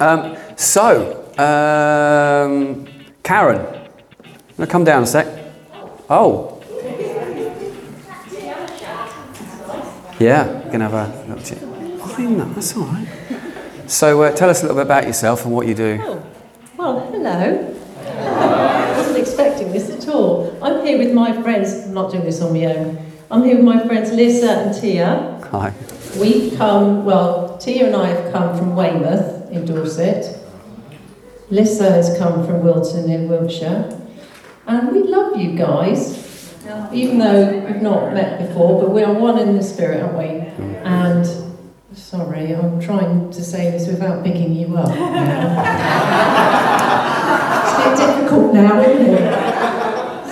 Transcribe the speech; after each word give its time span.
Um, 0.00 0.36
so, 0.56 1.22
um, 1.38 2.86
Karen, 3.22 3.60
I'm 3.60 4.56
to 4.58 4.66
come 4.66 4.84
down 4.84 5.04
a 5.04 5.06
sec. 5.06 5.26
Oh. 6.10 6.50
Yeah, 10.18 10.44
to 10.70 10.78
have 10.78 10.94
a 10.94 11.28
little 11.28 11.42
chat. 11.42 11.58
Fine, 12.16 12.54
that's 12.54 12.76
all 12.76 12.84
right. 12.84 13.08
So, 13.86 14.22
uh, 14.22 14.34
tell 14.34 14.50
us 14.50 14.60
a 14.60 14.66
little 14.66 14.76
bit 14.76 14.86
about 14.86 15.06
yourself 15.06 15.44
and 15.44 15.52
what 15.52 15.66
you 15.66 15.74
do. 15.74 16.00
Oh, 16.02 16.26
well, 16.76 17.00
hello. 17.10 17.76
I 18.06 18.92
wasn't 18.96 19.18
expecting 19.18 19.72
this 19.72 19.90
at 19.90 20.08
all. 20.08 20.56
I'm 20.62 20.84
here 20.84 20.98
with 20.98 21.12
my 21.12 21.40
friends, 21.42 21.84
I'm 21.84 21.94
not 21.94 22.10
doing 22.10 22.24
this 22.24 22.40
on 22.40 22.52
my 22.52 22.64
own. 22.66 22.98
I'm 23.30 23.42
here 23.42 23.56
with 23.56 23.64
my 23.64 23.84
friends 23.86 24.12
Lisa 24.12 24.50
and 24.50 24.80
Tia. 24.80 25.40
Hi. 25.50 25.72
We've 26.18 26.56
come, 26.56 27.04
well, 27.04 27.58
Tia 27.58 27.86
and 27.86 27.96
I 27.96 28.08
have 28.08 28.32
come 28.32 28.56
from 28.56 28.76
Weymouth 28.76 29.33
in 29.54 29.64
Dorset. 29.64 30.38
Lisa 31.50 31.90
has 31.90 32.16
come 32.18 32.44
from 32.46 32.62
Wilton 32.62 33.10
in 33.10 33.28
Wiltshire. 33.28 34.00
And 34.66 34.90
we 34.92 35.02
love 35.02 35.36
you 35.38 35.54
guys, 35.56 36.54
even 36.92 37.18
though 37.18 37.58
we've 37.58 37.82
not 37.82 38.12
met 38.14 38.38
before, 38.48 38.80
but 38.80 38.90
we 38.90 39.02
are 39.02 39.12
one 39.12 39.38
in 39.38 39.54
the 39.56 39.62
spirit, 39.62 40.02
aren't 40.02 40.16
we? 40.16 40.40
And 40.84 41.26
sorry, 41.92 42.54
I'm 42.54 42.80
trying 42.80 43.30
to 43.30 43.44
say 43.44 43.70
this 43.70 43.86
without 43.86 44.24
picking 44.24 44.54
you 44.54 44.74
up. 44.76 44.88
it's 47.60 47.72
a 47.74 47.76
bit 47.84 47.96
difficult 48.06 48.54
now, 48.54 48.80
isn't 48.80 49.14
it? 49.14 49.34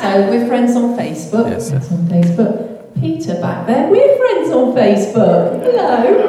So 0.01 0.09
we're 0.31 0.47
friends 0.48 0.75
on 0.75 0.97
Facebook. 0.97 1.51
Yes, 1.51 1.69
Friends 1.70 1.93
on 1.93 2.07
Facebook. 2.09 2.70
Peter 3.01 3.34
back 3.41 3.67
there, 3.67 3.89
we're 3.89 4.17
friends 4.17 4.51
on 4.51 4.73
Facebook. 4.75 5.62
Hello. 5.62 6.22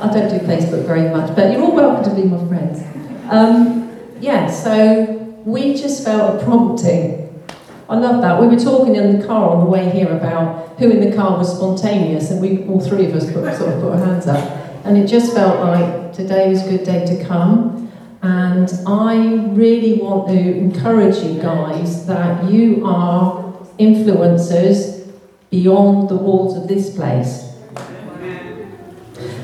I 0.00 0.10
don't 0.10 0.30
do 0.30 0.46
Facebook 0.46 0.86
very 0.86 1.10
much, 1.10 1.36
but 1.36 1.52
you're 1.52 1.62
all 1.62 1.74
welcome 1.74 2.04
to 2.04 2.20
be 2.20 2.26
my 2.26 2.42
friends. 2.48 2.82
Um, 3.30 3.96
yeah, 4.20 4.50
so 4.50 5.04
we 5.44 5.74
just 5.74 6.02
felt 6.04 6.40
a 6.40 6.44
prompting. 6.44 7.44
I 7.88 7.98
love 7.98 8.22
that. 8.22 8.40
We 8.40 8.46
were 8.46 8.58
talking 8.58 8.96
in 8.96 9.20
the 9.20 9.26
car 9.26 9.50
on 9.50 9.60
the 9.60 9.66
way 9.66 9.90
here 9.90 10.16
about 10.16 10.78
who 10.78 10.90
in 10.90 11.10
the 11.10 11.14
car 11.14 11.36
was 11.36 11.54
spontaneous, 11.54 12.30
and 12.30 12.40
we 12.40 12.66
all 12.66 12.80
three 12.80 13.06
of 13.06 13.14
us 13.14 13.24
put, 13.30 13.54
sort 13.56 13.74
of 13.74 13.82
put 13.82 13.92
our 13.92 13.98
hands 13.98 14.26
up. 14.26 14.42
And 14.84 14.96
it 14.96 15.06
just 15.06 15.34
felt 15.34 15.60
like 15.60 16.14
today 16.14 16.48
was 16.48 16.66
a 16.66 16.70
good 16.70 16.84
day 16.84 17.04
to 17.04 17.24
come. 17.26 17.92
And 18.22 18.70
I 18.86 19.46
really 19.52 20.00
want 20.00 20.28
to 20.28 20.38
encourage 20.38 21.16
you 21.18 21.40
guys 21.42 22.06
that 22.06 22.50
you 22.50 22.86
are 22.86 23.52
influencers 23.78 25.10
beyond 25.50 26.08
the 26.08 26.16
walls 26.16 26.56
of 26.56 26.68
this 26.68 26.94
place. 26.94 27.49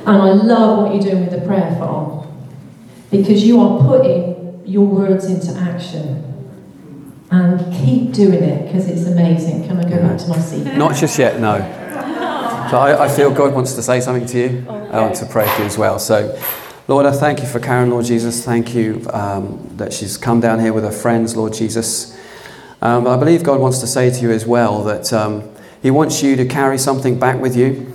And 0.07 0.23
I 0.23 0.33
love 0.33 0.79
what 0.79 0.95
you're 0.95 1.03
doing 1.03 1.27
with 1.27 1.39
the 1.39 1.45
prayer 1.45 1.75
farm 1.81 2.27
because 3.11 3.45
you 3.45 3.61
are 3.61 3.81
putting 3.81 4.63
your 4.65 4.87
words 4.87 5.25
into 5.27 5.59
action. 5.59 6.23
And 7.29 7.59
keep 7.75 8.13
doing 8.13 8.45
it 8.45 8.67
because 8.67 8.89
it's 8.89 9.05
amazing. 9.05 9.67
Can 9.67 9.79
I 9.79 9.91
go 9.91 10.01
back 10.01 10.17
to 10.19 10.29
my 10.29 10.39
seat? 10.39 10.65
Not 10.77 10.95
just 10.95 11.19
yet, 11.19 11.41
no. 11.41 11.59
So 12.71 12.79
I, 12.79 13.07
I 13.07 13.09
feel 13.09 13.33
God 13.33 13.53
wants 13.53 13.73
to 13.73 13.83
say 13.83 14.01
something 14.01 14.27
to 14.27 14.39
you. 14.39 14.67
I 14.69 15.01
want 15.01 15.17
to 15.17 15.27
pray 15.27 15.45
for 15.49 15.63
you 15.63 15.67
as 15.67 15.77
well. 15.77 15.99
So, 15.99 16.39
Lord, 16.87 17.05
I 17.05 17.11
thank 17.11 17.41
you 17.41 17.47
for 17.47 17.59
Karen, 17.59 17.91
Lord 17.91 18.05
Jesus. 18.05 18.45
Thank 18.45 18.77
you 18.77 19.05
um, 19.13 19.73
that 19.77 19.93
she's 19.93 20.17
come 20.17 20.39
down 20.39 20.61
here 20.61 20.73
with 20.73 20.85
her 20.85 20.93
friends, 20.93 21.37
Lord 21.37 21.53
Jesus. 21.53 22.17
Um, 22.81 23.09
I 23.09 23.17
believe 23.17 23.43
God 23.43 23.61
wants 23.61 23.81
to 23.81 23.89
say 23.89 24.11
to 24.11 24.21
you 24.21 24.31
as 24.31 24.47
well 24.47 24.85
that 24.85 25.13
um, 25.13 25.51
He 25.83 25.91
wants 25.91 26.23
you 26.23 26.37
to 26.37 26.47
carry 26.47 26.79
something 26.79 27.19
back 27.19 27.41
with 27.41 27.57
you. 27.57 27.93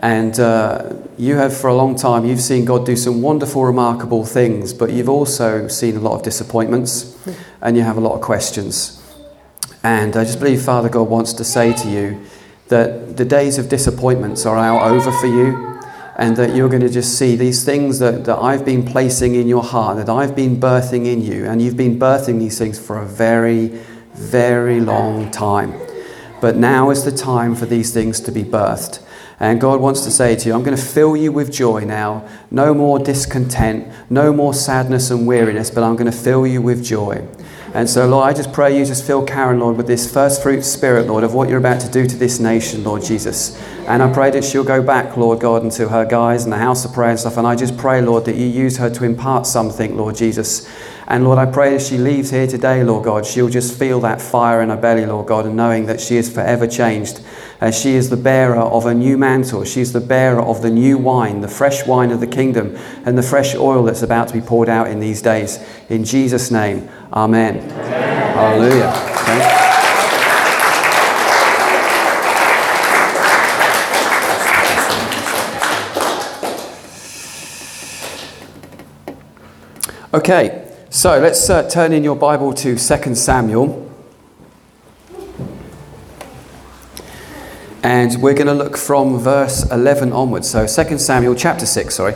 And 0.00 0.38
uh, 0.40 0.94
you 1.22 1.36
have, 1.36 1.56
for 1.56 1.68
a 1.68 1.74
long 1.74 1.94
time, 1.94 2.24
you've 2.24 2.40
seen 2.40 2.64
God 2.64 2.84
do 2.84 2.96
some 2.96 3.22
wonderful, 3.22 3.64
remarkable 3.64 4.24
things, 4.24 4.74
but 4.74 4.90
you've 4.90 5.08
also 5.08 5.68
seen 5.68 5.94
a 5.94 6.00
lot 6.00 6.16
of 6.16 6.24
disappointments 6.24 7.16
and 7.60 7.76
you 7.76 7.84
have 7.84 7.96
a 7.96 8.00
lot 8.00 8.16
of 8.16 8.20
questions. 8.20 9.00
And 9.84 10.16
I 10.16 10.24
just 10.24 10.40
believe 10.40 10.62
Father 10.62 10.88
God 10.88 11.08
wants 11.08 11.32
to 11.34 11.44
say 11.44 11.74
to 11.74 11.88
you 11.88 12.20
that 12.68 13.16
the 13.16 13.24
days 13.24 13.56
of 13.56 13.68
disappointments 13.68 14.44
are 14.46 14.56
now 14.56 14.84
over 14.84 15.12
for 15.12 15.28
you 15.28 15.80
and 16.16 16.36
that 16.38 16.56
you're 16.56 16.68
going 16.68 16.82
to 16.82 16.88
just 16.88 17.16
see 17.16 17.36
these 17.36 17.64
things 17.64 18.00
that, 18.00 18.24
that 18.24 18.38
I've 18.38 18.64
been 18.64 18.84
placing 18.84 19.36
in 19.36 19.46
your 19.46 19.62
heart, 19.62 19.98
that 19.98 20.08
I've 20.08 20.34
been 20.34 20.58
birthing 20.58 21.06
in 21.06 21.22
you, 21.22 21.46
and 21.46 21.62
you've 21.62 21.76
been 21.76 22.00
birthing 22.00 22.40
these 22.40 22.58
things 22.58 22.84
for 22.84 23.00
a 23.00 23.06
very, 23.06 23.68
very 24.14 24.80
long 24.80 25.30
time. 25.30 25.72
But 26.40 26.56
now 26.56 26.90
is 26.90 27.04
the 27.04 27.12
time 27.12 27.54
for 27.54 27.66
these 27.66 27.94
things 27.94 28.18
to 28.22 28.32
be 28.32 28.42
birthed. 28.42 28.98
And 29.42 29.60
God 29.60 29.80
wants 29.80 30.02
to 30.02 30.12
say 30.12 30.36
to 30.36 30.48
you, 30.48 30.54
I'm 30.54 30.62
going 30.62 30.76
to 30.76 30.82
fill 30.82 31.16
you 31.16 31.32
with 31.32 31.52
joy 31.52 31.80
now. 31.80 32.28
No 32.52 32.72
more 32.72 33.00
discontent, 33.00 33.92
no 34.08 34.32
more 34.32 34.54
sadness 34.54 35.10
and 35.10 35.26
weariness, 35.26 35.68
but 35.68 35.82
I'm 35.82 35.96
going 35.96 36.10
to 36.10 36.16
fill 36.16 36.46
you 36.46 36.62
with 36.62 36.84
joy. 36.84 37.26
And 37.74 37.90
so, 37.90 38.06
Lord, 38.06 38.24
I 38.24 38.34
just 38.34 38.52
pray 38.52 38.78
you 38.78 38.84
just 38.84 39.04
fill 39.04 39.26
Karen, 39.26 39.58
Lord, 39.58 39.76
with 39.76 39.88
this 39.88 40.12
first 40.12 40.44
fruit 40.44 40.62
spirit, 40.62 41.08
Lord, 41.08 41.24
of 41.24 41.34
what 41.34 41.48
you're 41.48 41.58
about 41.58 41.80
to 41.80 41.90
do 41.90 42.06
to 42.06 42.16
this 42.16 42.38
nation, 42.38 42.84
Lord 42.84 43.02
Jesus. 43.02 43.60
And 43.88 44.00
I 44.00 44.12
pray 44.12 44.30
that 44.30 44.44
she'll 44.44 44.62
go 44.62 44.80
back, 44.80 45.16
Lord 45.16 45.40
God, 45.40 45.64
into 45.64 45.88
her 45.88 46.04
guys 46.04 46.44
and 46.44 46.52
the 46.52 46.58
house 46.58 46.84
of 46.84 46.92
prayer 46.92 47.10
and 47.10 47.18
stuff. 47.18 47.36
And 47.36 47.44
I 47.44 47.56
just 47.56 47.76
pray, 47.76 48.00
Lord, 48.00 48.26
that 48.26 48.36
you 48.36 48.46
use 48.46 48.76
her 48.76 48.90
to 48.90 49.04
impart 49.04 49.48
something, 49.48 49.96
Lord 49.96 50.14
Jesus. 50.14 50.70
And 51.08 51.24
Lord, 51.24 51.38
I 51.38 51.46
pray 51.46 51.74
as 51.74 51.88
she 51.88 51.98
leaves 51.98 52.30
here 52.30 52.46
today, 52.46 52.84
Lord 52.84 53.04
God, 53.04 53.26
she'll 53.26 53.48
just 53.48 53.76
feel 53.76 53.98
that 54.00 54.20
fire 54.20 54.62
in 54.62 54.68
her 54.68 54.76
belly, 54.76 55.04
Lord 55.04 55.26
God, 55.26 55.46
and 55.46 55.56
knowing 55.56 55.86
that 55.86 56.00
she 56.00 56.16
is 56.16 56.32
forever 56.32 56.68
changed. 56.68 57.20
As 57.62 57.80
she 57.80 57.94
is 57.94 58.10
the 58.10 58.16
bearer 58.16 58.56
of 58.56 58.86
a 58.86 58.92
new 58.92 59.16
mantle. 59.16 59.62
She's 59.62 59.92
the 59.92 60.00
bearer 60.00 60.42
of 60.42 60.62
the 60.62 60.68
new 60.68 60.98
wine, 60.98 61.42
the 61.42 61.46
fresh 61.46 61.86
wine 61.86 62.10
of 62.10 62.18
the 62.18 62.26
kingdom, 62.26 62.76
and 63.04 63.16
the 63.16 63.22
fresh 63.22 63.54
oil 63.54 63.84
that's 63.84 64.02
about 64.02 64.26
to 64.26 64.34
be 64.34 64.40
poured 64.40 64.68
out 64.68 64.88
in 64.88 64.98
these 64.98 65.22
days. 65.22 65.60
In 65.88 66.02
Jesus' 66.02 66.50
name, 66.50 66.88
amen. 67.12 67.58
amen. 67.58 68.34
Hallelujah. 68.34 68.88
Okay. 69.22 69.68
Okay, 80.14 80.74
so 80.90 81.20
let's 81.20 81.48
uh, 81.48 81.70
turn 81.70 81.92
in 81.92 82.02
your 82.02 82.16
Bible 82.16 82.52
to 82.54 82.76
2 82.76 83.14
Samuel. 83.14 83.91
And 87.82 88.22
we're 88.22 88.34
going 88.34 88.46
to 88.46 88.54
look 88.54 88.76
from 88.76 89.18
verse 89.18 89.68
11 89.70 90.12
onwards. 90.12 90.48
So 90.48 90.66
2 90.66 90.98
Samuel 90.98 91.34
chapter 91.34 91.66
6, 91.66 91.94
sorry. 91.94 92.14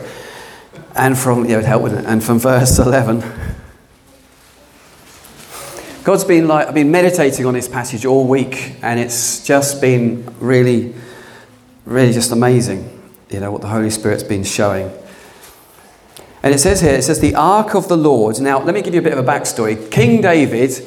And 0.95 1.17
from, 1.17 1.45
yeah, 1.45 1.53
it 1.53 1.55
would 1.57 1.65
help, 1.65 1.83
wouldn't 1.83 2.01
it? 2.01 2.07
And 2.07 2.23
from 2.23 2.39
verse 2.39 2.79
11. 2.79 3.23
God's 6.03 6.23
been 6.23 6.47
like, 6.47 6.69
I've 6.69 6.73
been 6.73 6.89
meditating 6.89 7.45
on 7.45 7.53
this 7.53 7.67
passage 7.67 8.05
all 8.05 8.25
week, 8.25 8.77
and 8.81 8.97
it's 8.97 9.45
just 9.45 9.81
been 9.81 10.33
really, 10.39 10.95
really 11.83 12.13
just 12.13 12.31
amazing, 12.31 12.89
you 13.29 13.41
know, 13.41 13.51
what 13.51 13.59
the 13.59 13.67
Holy 13.67 13.89
Spirit's 13.89 14.23
been 14.23 14.45
showing. 14.45 14.89
And 16.43 16.55
it 16.55 16.59
says 16.59 16.79
here, 16.79 16.93
it 16.93 17.03
says, 17.03 17.19
the 17.19 17.35
ark 17.35 17.75
of 17.75 17.89
the 17.89 17.97
Lord. 17.97 18.39
Now, 18.39 18.63
let 18.63 18.73
me 18.73 18.81
give 18.81 18.93
you 18.93 19.01
a 19.01 19.03
bit 19.03 19.11
of 19.11 19.19
a 19.19 19.29
backstory. 19.29 19.91
King 19.91 20.21
David, 20.21 20.81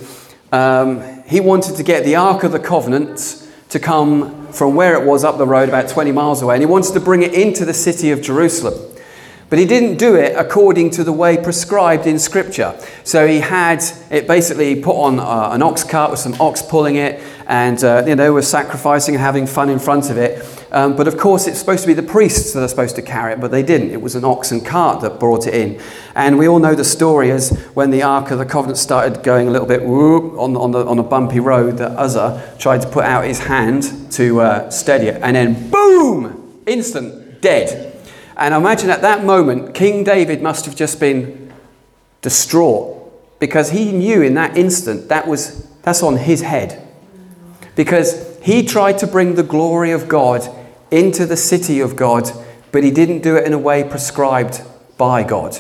um, 0.52 1.22
he 1.24 1.40
wanted 1.40 1.76
to 1.76 1.82
get 1.82 2.06
the 2.06 2.16
ark 2.16 2.42
of 2.42 2.52
the 2.52 2.58
covenant 2.58 3.46
to 3.68 3.78
come 3.78 4.39
from 4.52 4.74
where 4.74 5.00
it 5.00 5.06
was 5.06 5.24
up 5.24 5.38
the 5.38 5.46
road, 5.46 5.68
about 5.68 5.88
20 5.88 6.12
miles 6.12 6.42
away, 6.42 6.54
and 6.54 6.62
he 6.62 6.66
wanted 6.66 6.92
to 6.94 7.00
bring 7.00 7.22
it 7.22 7.34
into 7.34 7.64
the 7.64 7.74
city 7.74 8.10
of 8.10 8.22
Jerusalem. 8.22 8.74
But 9.50 9.58
he 9.58 9.64
didn't 9.64 9.96
do 9.96 10.14
it 10.14 10.36
according 10.36 10.90
to 10.90 11.04
the 11.04 11.12
way 11.12 11.36
prescribed 11.36 12.06
in 12.06 12.20
Scripture. 12.20 12.78
So 13.02 13.26
he 13.26 13.40
had 13.40 13.82
it 14.08 14.28
basically 14.28 14.80
put 14.80 14.94
on 14.94 15.18
uh, 15.18 15.50
an 15.52 15.60
ox 15.60 15.82
cart 15.82 16.12
with 16.12 16.20
some 16.20 16.34
ox 16.40 16.62
pulling 16.62 16.96
it, 16.96 17.20
and 17.48 17.82
uh, 17.82 18.04
you 18.06 18.14
know, 18.14 18.32
were 18.32 18.42
sacrificing 18.42 19.16
and 19.16 19.22
having 19.22 19.48
fun 19.48 19.68
in 19.68 19.80
front 19.80 20.08
of 20.08 20.16
it. 20.18 20.59
Um, 20.72 20.96
but 20.96 21.08
of 21.08 21.18
course, 21.18 21.46
it's 21.46 21.58
supposed 21.58 21.82
to 21.82 21.88
be 21.88 21.94
the 21.94 22.02
priests 22.02 22.52
that 22.52 22.62
are 22.62 22.68
supposed 22.68 22.94
to 22.96 23.02
carry 23.02 23.32
it, 23.32 23.40
but 23.40 23.50
they 23.50 23.62
didn't. 23.62 23.90
It 23.90 24.00
was 24.00 24.14
an 24.14 24.24
oxen 24.24 24.60
cart 24.60 25.00
that 25.02 25.18
brought 25.18 25.46
it 25.46 25.54
in. 25.54 25.80
And 26.14 26.38
we 26.38 26.46
all 26.46 26.60
know 26.60 26.74
the 26.76 26.84
story 26.84 27.32
as 27.32 27.50
when 27.74 27.90
the 27.90 28.02
Ark 28.02 28.30
of 28.30 28.38
the 28.38 28.44
Covenant 28.44 28.78
started 28.78 29.22
going 29.24 29.48
a 29.48 29.50
little 29.50 29.66
bit 29.66 29.82
whoop, 29.82 30.38
on, 30.38 30.56
on, 30.56 30.70
the, 30.70 30.86
on 30.86 30.98
a 30.98 31.02
bumpy 31.02 31.40
road, 31.40 31.78
that 31.78 31.98
Uzzah 31.98 32.54
tried 32.58 32.82
to 32.82 32.88
put 32.88 33.04
out 33.04 33.24
his 33.24 33.40
hand 33.40 34.12
to 34.12 34.40
uh, 34.40 34.70
steady 34.70 35.08
it, 35.08 35.20
and 35.22 35.34
then 35.34 35.70
boom, 35.70 36.62
instant, 36.66 37.40
dead. 37.40 37.96
And 38.36 38.54
I 38.54 38.56
imagine 38.56 38.90
at 38.90 39.02
that 39.02 39.24
moment, 39.24 39.74
King 39.74 40.04
David 40.04 40.40
must 40.40 40.66
have 40.66 40.76
just 40.76 41.00
been 41.00 41.52
distraught 42.22 42.96
because 43.40 43.70
he 43.70 43.90
knew 43.90 44.22
in 44.22 44.34
that 44.34 44.56
instant 44.56 45.08
that 45.08 45.26
was 45.26 45.66
that's 45.82 46.02
on 46.02 46.16
his 46.16 46.42
head. 46.42 46.86
Because 47.74 48.38
he 48.42 48.64
tried 48.64 48.98
to 48.98 49.06
bring 49.06 49.34
the 49.34 49.42
glory 49.42 49.90
of 49.90 50.08
God 50.08 50.48
into 50.90 51.26
the 51.26 51.36
city 51.36 51.80
of 51.80 51.96
God, 51.96 52.30
but 52.72 52.84
he 52.84 52.90
didn't 52.90 53.22
do 53.22 53.36
it 53.36 53.46
in 53.46 53.52
a 53.52 53.58
way 53.58 53.84
prescribed 53.84 54.62
by 54.96 55.22
God. 55.22 55.58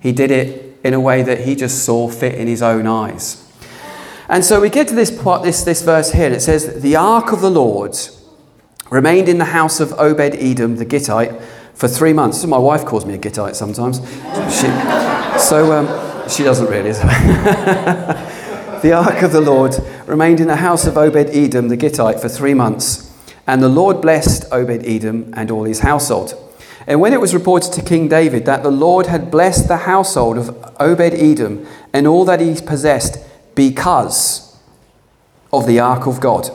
He 0.00 0.12
did 0.12 0.30
it 0.30 0.78
in 0.84 0.94
a 0.94 1.00
way 1.00 1.22
that 1.22 1.40
he 1.40 1.54
just 1.54 1.84
saw 1.84 2.08
fit 2.08 2.34
in 2.34 2.46
his 2.46 2.62
own 2.62 2.86
eyes. 2.86 3.44
And 4.28 4.44
so 4.44 4.60
we 4.60 4.68
get 4.68 4.88
to 4.88 4.94
this 4.94 5.10
part, 5.10 5.42
this, 5.42 5.62
this 5.62 5.82
verse 5.82 6.12
here, 6.12 6.26
and 6.26 6.34
it 6.34 6.40
says, 6.40 6.82
The 6.82 6.96
ark 6.96 7.32
of 7.32 7.40
the 7.40 7.50
Lord 7.50 7.96
remained 8.90 9.28
in 9.28 9.38
the 9.38 9.46
house 9.46 9.80
of 9.80 9.92
Obed 9.94 10.34
Edom 10.36 10.76
the 10.76 10.84
Gittite 10.84 11.40
for 11.74 11.88
three 11.88 12.12
months. 12.12 12.44
My 12.44 12.58
wife 12.58 12.84
calls 12.84 13.06
me 13.06 13.14
a 13.14 13.18
Gittite 13.18 13.56
sometimes. 13.56 14.00
She, 14.50 14.66
so 15.38 15.72
um, 15.72 16.28
she 16.28 16.42
doesn't 16.42 16.68
really. 16.68 16.92
the 18.82 18.92
ark 18.92 19.22
of 19.22 19.32
the 19.32 19.40
Lord 19.40 19.74
remained 20.06 20.40
in 20.40 20.46
the 20.46 20.56
house 20.56 20.86
of 20.86 20.96
Obed 20.96 21.30
Edom 21.30 21.68
the 21.68 21.76
Gittite 21.76 22.20
for 22.20 22.28
three 22.28 22.54
months, 22.54 23.07
and 23.48 23.62
the 23.62 23.68
Lord 23.68 24.02
blessed 24.02 24.44
Obed 24.52 24.86
Edom 24.86 25.32
and 25.34 25.50
all 25.50 25.64
his 25.64 25.80
household. 25.80 26.34
And 26.86 27.00
when 27.00 27.14
it 27.14 27.20
was 27.20 27.32
reported 27.34 27.72
to 27.72 27.82
King 27.82 28.06
David 28.06 28.44
that 28.44 28.62
the 28.62 28.70
Lord 28.70 29.06
had 29.06 29.30
blessed 29.30 29.68
the 29.68 29.78
household 29.78 30.36
of 30.36 30.50
Obed 30.78 31.14
Edom 31.14 31.66
and 31.92 32.06
all 32.06 32.26
that 32.26 32.40
he 32.40 32.54
possessed 32.60 33.18
because 33.54 34.56
of 35.50 35.66
the 35.66 35.80
ark 35.80 36.06
of 36.06 36.20
God. 36.20 36.50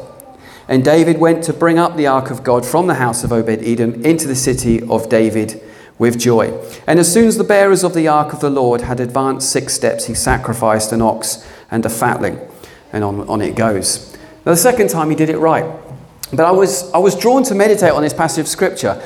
And 0.68 0.86
David 0.86 1.19
went 1.19 1.44
to 1.45 1.54
bring 1.54 1.80
up 1.80 1.98
the 1.98 2.07
ark 2.07 2.30
of 2.30 2.44
God 2.44 2.63
from 2.63 2.86
the 2.86 2.94
house 2.94 3.24
of 3.24 3.34
Obed 3.34 3.63
Edom 3.63 4.06
into 4.06 4.28
the 4.28 4.36
city 4.36 4.81
of 4.84 5.10
David 5.10 5.62
with 5.98 6.19
joy. 6.19 6.54
And 6.86 7.00
as 7.00 7.12
soon 7.12 7.28
as 7.28 7.38
the 7.38 7.44
bearers 7.44 7.84
of 7.84 7.96
the 7.96 8.07
ark 8.07 8.34
of 8.34 8.39
the 8.39 8.51
Lord 8.51 8.81
had 8.81 9.00
advanced 9.00 9.51
six 9.51 9.74
steps, 9.74 10.06
he 10.06 10.13
sacrificed 10.13 10.92
an 10.92 11.01
ox 11.01 11.48
and 11.72 11.84
a 11.86 11.89
fatling. 11.89 12.39
And 12.92 13.04
on, 13.04 13.28
on 13.28 13.42
it 13.42 13.56
goes. 13.56 14.16
Now, 14.46 14.51
the 14.51 14.57
second 14.57 14.89
time 14.89 15.10
he 15.10 15.16
did 15.16 15.30
it 15.30 15.38
right. 15.38 15.66
But 16.34 16.46
I 16.46 16.52
was, 16.52 16.92
I 16.92 16.98
was 16.98 17.16
drawn 17.16 17.44
to 17.44 17.56
meditate 17.56 17.92
on 17.92 18.02
this 18.02 18.14
passage 18.14 18.42
of 18.42 18.48
scripture. 18.48 19.02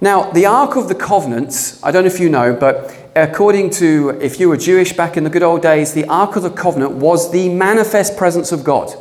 Now, 0.00 0.30
the 0.30 0.44
Ark 0.44 0.76
of 0.76 0.88
the 0.88 0.94
Covenant, 0.94 1.78
I 1.82 1.90
don't 1.90 2.04
know 2.04 2.10
if 2.10 2.20
you 2.20 2.28
know, 2.28 2.52
but 2.52 2.94
according 3.16 3.70
to, 3.70 4.10
if 4.20 4.38
you 4.38 4.50
were 4.50 4.58
Jewish 4.58 4.92
back 4.92 5.16
in 5.16 5.24
the 5.24 5.30
good 5.30 5.42
old 5.42 5.62
days, 5.62 5.94
the 5.94 6.04
Ark 6.04 6.36
of 6.36 6.42
the 6.42 6.50
Covenant 6.50 6.92
was 6.92 7.32
the 7.32 7.48
manifest 7.48 8.18
presence 8.18 8.52
of 8.52 8.62
God. 8.62 8.94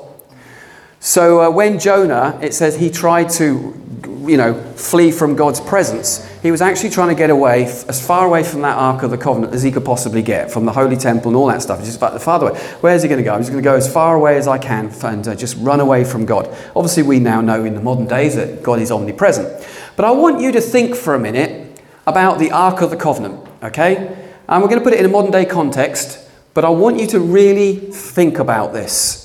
So 1.05 1.39
uh, 1.39 1.51
when 1.51 1.77
Jonah, 1.77 2.39
it 2.41 2.55
says 2.55 2.75
he 2.75 2.89
tried 2.89 3.29
to, 3.33 3.79
you 4.25 4.37
know, 4.37 4.55
flee 4.73 5.11
from 5.11 5.35
God's 5.35 5.61
presence, 5.61 6.27
he 6.41 6.49
was 6.49 6.63
actually 6.63 6.89
trying 6.89 7.09
to 7.09 7.15
get 7.15 7.29
away, 7.29 7.65
as 7.65 8.03
far 8.03 8.25
away 8.25 8.41
from 8.41 8.63
that 8.63 8.75
Ark 8.75 9.03
of 9.03 9.11
the 9.11 9.17
Covenant 9.17 9.53
as 9.53 9.61
he 9.61 9.69
could 9.69 9.85
possibly 9.85 10.23
get, 10.23 10.49
from 10.49 10.65
the 10.65 10.71
Holy 10.71 10.95
Temple 10.97 11.29
and 11.29 11.37
all 11.37 11.45
that 11.45 11.61
stuff. 11.61 11.79
Just 11.81 11.97
about 11.97 12.13
the 12.13 12.19
farther 12.19 12.47
away. 12.47 12.59
Where's 12.81 13.03
he 13.03 13.07
going 13.07 13.19
to 13.19 13.23
go? 13.23 13.37
He's 13.37 13.51
going 13.51 13.61
to 13.61 13.63
go 13.63 13.75
as 13.75 13.87
far 13.91 14.15
away 14.15 14.35
as 14.37 14.47
I 14.47 14.57
can 14.57 14.91
and 15.03 15.27
uh, 15.27 15.35
just 15.35 15.57
run 15.57 15.79
away 15.79 16.05
from 16.05 16.25
God. 16.25 16.47
Obviously, 16.75 17.03
we 17.03 17.19
now 17.19 17.39
know 17.39 17.63
in 17.63 17.75
the 17.75 17.81
modern 17.81 18.07
days 18.07 18.35
that 18.35 18.63
God 18.63 18.79
is 18.79 18.91
omnipresent. 18.91 19.63
But 19.95 20.05
I 20.05 20.11
want 20.11 20.41
you 20.41 20.51
to 20.53 20.59
think 20.59 20.95
for 20.95 21.13
a 21.13 21.19
minute 21.19 21.79
about 22.07 22.39
the 22.39 22.49
Ark 22.49 22.81
of 22.81 22.89
the 22.89 22.97
Covenant, 22.97 23.47
okay? 23.61 24.31
And 24.49 24.59
we're 24.63 24.69
going 24.69 24.79
to 24.79 24.83
put 24.83 24.93
it 24.93 24.99
in 25.01 25.05
a 25.05 25.09
modern 25.09 25.29
day 25.29 25.45
context, 25.45 26.27
but 26.55 26.65
I 26.65 26.69
want 26.69 26.99
you 26.99 27.05
to 27.09 27.19
really 27.19 27.75
think 27.75 28.39
about 28.39 28.73
this. 28.73 29.24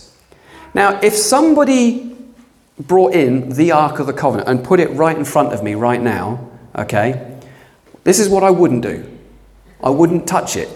Now, 0.75 1.01
if 1.01 1.15
somebody 1.15 2.17
brought 2.79 3.15
in 3.15 3.51
the 3.51 3.73
Ark 3.73 3.99
of 3.99 4.07
the 4.07 4.13
Covenant 4.13 4.49
and 4.49 4.65
put 4.65 4.81
it 4.81 4.91
right 4.91 5.17
in 5.17 5.25
front 5.25 5.53
of 5.53 5.63
me 5.63 5.75
right 5.75 6.01
now, 6.01 6.49
okay, 6.77 7.39
this 8.05 8.19
is 8.19 8.29
what 8.29 8.43
I 8.43 8.51
wouldn't 8.51 8.83
do. 8.83 9.07
I 9.83 9.91
wouldn't 9.91 10.27
touch 10.27 10.57
it. 10.57 10.69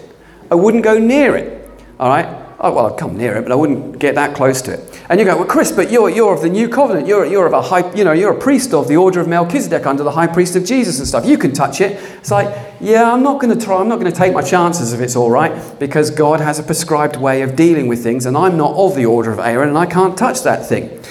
I 0.51 0.55
wouldn't 0.55 0.83
go 0.83 0.97
near 0.97 1.35
it. 1.35 1.69
All 1.99 2.09
right? 2.09 2.44
Oh, 2.57 2.73
well, 2.73 2.91
I'd 2.91 2.97
come 2.97 3.17
near 3.17 3.35
it, 3.35 3.41
but 3.41 3.51
I 3.51 3.55
wouldn't 3.55 3.99
get 3.99 4.15
that 4.15 4.33
close 4.33 4.61
to 4.63 4.73
it. 4.73 5.01
And 5.09 5.19
you 5.19 5.25
go, 5.25 5.35
well, 5.35 5.45
Chris, 5.45 5.73
but 5.73 5.91
you're, 5.91 6.09
you're 6.09 6.33
of 6.33 6.41
the 6.41 6.49
new 6.49 6.69
covenant. 6.69 7.05
You're, 7.05 7.25
you're 7.25 7.45
of 7.45 7.51
a 7.51 7.61
high, 7.61 7.93
you 7.93 8.05
know, 8.05 8.13
you're 8.13 8.31
a 8.31 8.39
priest 8.39 8.73
of 8.73 8.87
the 8.87 8.95
order 8.95 9.19
of 9.19 9.27
Melchizedek 9.27 9.85
under 9.85 10.03
the 10.03 10.11
high 10.11 10.27
priest 10.27 10.55
of 10.55 10.63
Jesus 10.63 10.97
and 10.99 11.07
stuff. 11.07 11.25
You 11.25 11.37
can 11.37 11.51
touch 11.51 11.81
it. 11.81 12.01
It's 12.17 12.31
like, 12.31 12.73
yeah, 12.79 13.11
I'm 13.11 13.23
not 13.23 13.41
going 13.41 13.57
to 13.57 13.65
try. 13.65 13.79
I'm 13.81 13.89
not 13.89 13.99
going 13.99 14.11
to 14.11 14.17
take 14.17 14.33
my 14.33 14.41
chances 14.41 14.93
if 14.93 15.01
it's 15.01 15.17
all 15.17 15.29
right 15.29 15.77
because 15.79 16.11
God 16.11 16.39
has 16.39 16.57
a 16.57 16.63
prescribed 16.63 17.17
way 17.17 17.41
of 17.41 17.57
dealing 17.57 17.87
with 17.87 18.01
things, 18.01 18.25
and 18.25 18.37
I'm 18.37 18.55
not 18.55 18.73
of 18.75 18.95
the 18.95 19.05
order 19.05 19.31
of 19.31 19.39
Aaron, 19.39 19.69
and 19.69 19.77
I 19.77 19.85
can't 19.85 20.17
touch 20.17 20.43
that 20.43 20.65
thing. 20.65 21.03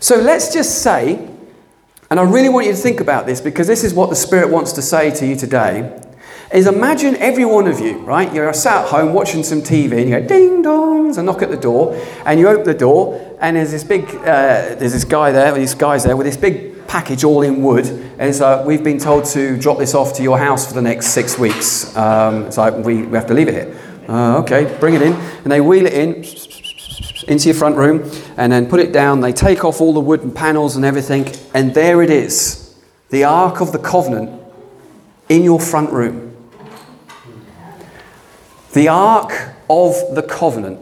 So 0.00 0.16
let's 0.16 0.52
just 0.52 0.82
say, 0.82 1.28
and 2.10 2.18
I 2.18 2.22
really 2.22 2.48
want 2.48 2.66
you 2.66 2.72
to 2.72 2.78
think 2.78 3.00
about 3.00 3.26
this 3.26 3.40
because 3.42 3.66
this 3.66 3.84
is 3.84 3.92
what 3.92 4.08
the 4.08 4.16
Spirit 4.16 4.50
wants 4.50 4.72
to 4.72 4.82
say 4.82 5.10
to 5.10 5.26
you 5.26 5.36
today 5.36 6.02
is 6.52 6.66
imagine 6.66 7.16
every 7.16 7.44
one 7.44 7.66
of 7.66 7.80
you, 7.80 7.98
right? 7.98 8.32
You're 8.32 8.52
sat 8.52 8.84
at 8.84 8.90
home 8.90 9.12
watching 9.12 9.42
some 9.42 9.62
TV 9.62 9.92
and 9.92 10.08
you 10.08 10.20
go 10.20 10.26
ding 10.26 10.62
dongs 10.62 11.16
and 11.16 11.26
knock 11.26 11.42
at 11.42 11.50
the 11.50 11.56
door 11.56 12.00
and 12.24 12.38
you 12.38 12.48
open 12.48 12.64
the 12.64 12.74
door 12.74 13.36
and 13.40 13.56
there's 13.56 13.72
this 13.72 13.84
big, 13.84 14.04
uh, 14.04 14.74
there's 14.76 14.92
this 14.92 15.04
guy 15.04 15.32
there, 15.32 15.52
these 15.54 15.74
guys 15.74 16.04
there 16.04 16.16
with 16.16 16.26
this 16.26 16.36
big 16.36 16.86
package 16.86 17.24
all 17.24 17.42
in 17.42 17.62
wood 17.62 17.86
and 17.86 18.22
it's 18.22 18.40
like, 18.40 18.64
we've 18.64 18.84
been 18.84 18.98
told 18.98 19.24
to 19.24 19.58
drop 19.58 19.78
this 19.78 19.94
off 19.94 20.14
to 20.14 20.22
your 20.22 20.38
house 20.38 20.68
for 20.68 20.74
the 20.74 20.82
next 20.82 21.08
six 21.08 21.36
weeks. 21.36 21.94
Um, 21.96 22.50
so 22.52 22.80
we, 22.80 23.02
we 23.02 23.16
have 23.16 23.26
to 23.26 23.34
leave 23.34 23.48
it 23.48 23.54
here. 23.54 23.80
Uh, 24.08 24.38
okay, 24.38 24.76
bring 24.78 24.94
it 24.94 25.02
in 25.02 25.14
and 25.14 25.50
they 25.50 25.60
wheel 25.60 25.86
it 25.86 25.94
in 25.94 26.24
into 27.26 27.48
your 27.48 27.54
front 27.54 27.76
room 27.76 28.08
and 28.36 28.52
then 28.52 28.68
put 28.68 28.78
it 28.78 28.92
down. 28.92 29.20
They 29.20 29.32
take 29.32 29.64
off 29.64 29.80
all 29.80 29.92
the 29.92 30.00
wooden 30.00 30.30
panels 30.30 30.76
and 30.76 30.84
everything 30.84 31.28
and 31.54 31.74
there 31.74 32.02
it 32.02 32.10
is, 32.10 32.76
the 33.10 33.24
Ark 33.24 33.60
of 33.60 33.72
the 33.72 33.80
Covenant 33.80 34.40
in 35.28 35.42
your 35.42 35.58
front 35.58 35.90
room 35.90 36.25
the 38.76 38.88
Ark 38.88 39.32
of 39.70 39.94
the 40.14 40.22
Covenant, 40.22 40.78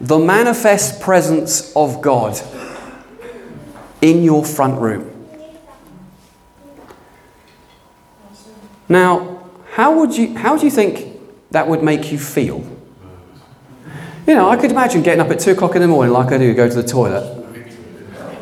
the 0.00 0.18
manifest 0.18 1.00
presence 1.00 1.72
of 1.76 2.02
God 2.02 2.36
in 4.02 4.24
your 4.24 4.44
front 4.44 4.80
room. 4.80 5.12
Now, 8.88 9.48
how, 9.74 9.96
would 9.96 10.16
you, 10.16 10.36
how 10.36 10.56
do 10.56 10.64
you 10.64 10.72
think 10.72 11.20
that 11.52 11.68
would 11.68 11.84
make 11.84 12.10
you 12.10 12.18
feel? 12.18 12.66
You 14.26 14.34
know, 14.34 14.50
I 14.50 14.56
could 14.56 14.72
imagine 14.72 15.02
getting 15.02 15.20
up 15.20 15.30
at 15.30 15.38
2 15.38 15.52
o'clock 15.52 15.76
in 15.76 15.82
the 15.82 15.86
morning, 15.86 16.12
like 16.12 16.32
I 16.32 16.38
do, 16.38 16.52
go 16.52 16.68
to 16.68 16.74
the 16.74 16.88
toilet. 16.88 17.32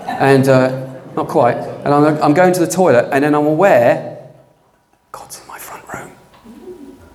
And, 0.06 0.48
uh, 0.48 0.98
not 1.14 1.28
quite. 1.28 1.58
And 1.58 1.88
I'm, 1.88 2.22
I'm 2.22 2.32
going 2.32 2.54
to 2.54 2.60
the 2.60 2.72
toilet, 2.72 3.10
and 3.12 3.22
then 3.22 3.34
I'm 3.34 3.44
aware 3.44 4.30
God's 5.12 5.43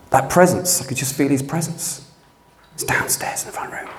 that 0.09 0.29
presence, 0.29 0.81
I 0.81 0.85
could 0.85 0.97
just 0.97 1.15
feel 1.15 1.29
his 1.29 1.43
presence. 1.43 2.09
It's 2.73 2.83
downstairs 2.83 3.43
in 3.43 3.47
the 3.47 3.53
front 3.53 3.73
room. 3.73 3.89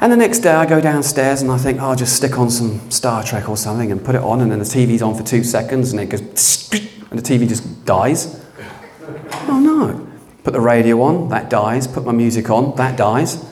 And 0.00 0.12
the 0.12 0.16
next 0.16 0.40
day 0.40 0.52
I 0.52 0.66
go 0.66 0.80
downstairs 0.80 1.40
and 1.40 1.50
I 1.50 1.56
think, 1.56 1.80
oh, 1.80 1.90
I'll 1.90 1.96
just 1.96 2.16
stick 2.16 2.38
on 2.38 2.50
some 2.50 2.90
Star 2.90 3.22
Trek 3.22 3.48
or 3.48 3.56
something 3.56 3.92
and 3.92 4.04
put 4.04 4.14
it 4.14 4.22
on, 4.22 4.40
and 4.40 4.50
then 4.50 4.58
the 4.58 4.64
TV's 4.64 5.02
on 5.02 5.14
for 5.14 5.22
two 5.22 5.44
seconds 5.44 5.92
and 5.92 6.00
it 6.00 6.06
goes, 6.06 6.20
and 7.10 7.18
the 7.18 7.22
TV 7.22 7.48
just 7.48 7.84
dies. 7.84 8.40
Oh 9.46 9.58
no. 9.60 10.06
Put 10.42 10.52
the 10.52 10.60
radio 10.60 11.02
on, 11.02 11.28
that 11.28 11.50
dies. 11.50 11.86
Put 11.86 12.04
my 12.04 12.12
music 12.12 12.48
on, 12.50 12.74
that 12.76 12.96
dies. 12.96 13.44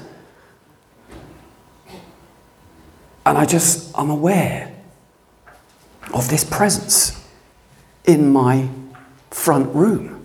And 3.25 3.39
I 3.39 3.45
just, 3.45 3.97
I'm 3.97 4.11
aware 4.11 4.75
of 6.15 6.29
this 6.29 6.45
presence 6.45 7.27
in 8.05 8.33
my 8.33 8.69
front 9.31 9.75
room. 9.75 10.22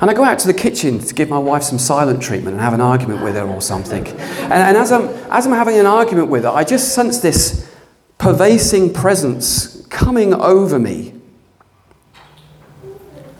And 0.00 0.10
I 0.10 0.14
go 0.14 0.22
out 0.22 0.38
to 0.40 0.46
the 0.46 0.54
kitchen 0.54 1.00
to 1.00 1.14
give 1.14 1.28
my 1.28 1.38
wife 1.38 1.64
some 1.64 1.78
silent 1.78 2.22
treatment 2.22 2.54
and 2.54 2.60
have 2.62 2.72
an 2.72 2.80
argument 2.80 3.22
with 3.22 3.34
her 3.34 3.46
or 3.46 3.60
something. 3.60 4.06
And, 4.06 4.52
and 4.52 4.76
as, 4.76 4.92
I'm, 4.92 5.08
as 5.30 5.46
I'm 5.46 5.52
having 5.52 5.76
an 5.76 5.86
argument 5.86 6.28
with 6.28 6.44
her, 6.44 6.50
I 6.50 6.62
just 6.62 6.94
sense 6.94 7.18
this 7.18 7.68
pervasive 8.16 8.94
presence 8.94 9.84
coming 9.86 10.34
over 10.34 10.78
me. 10.78 11.14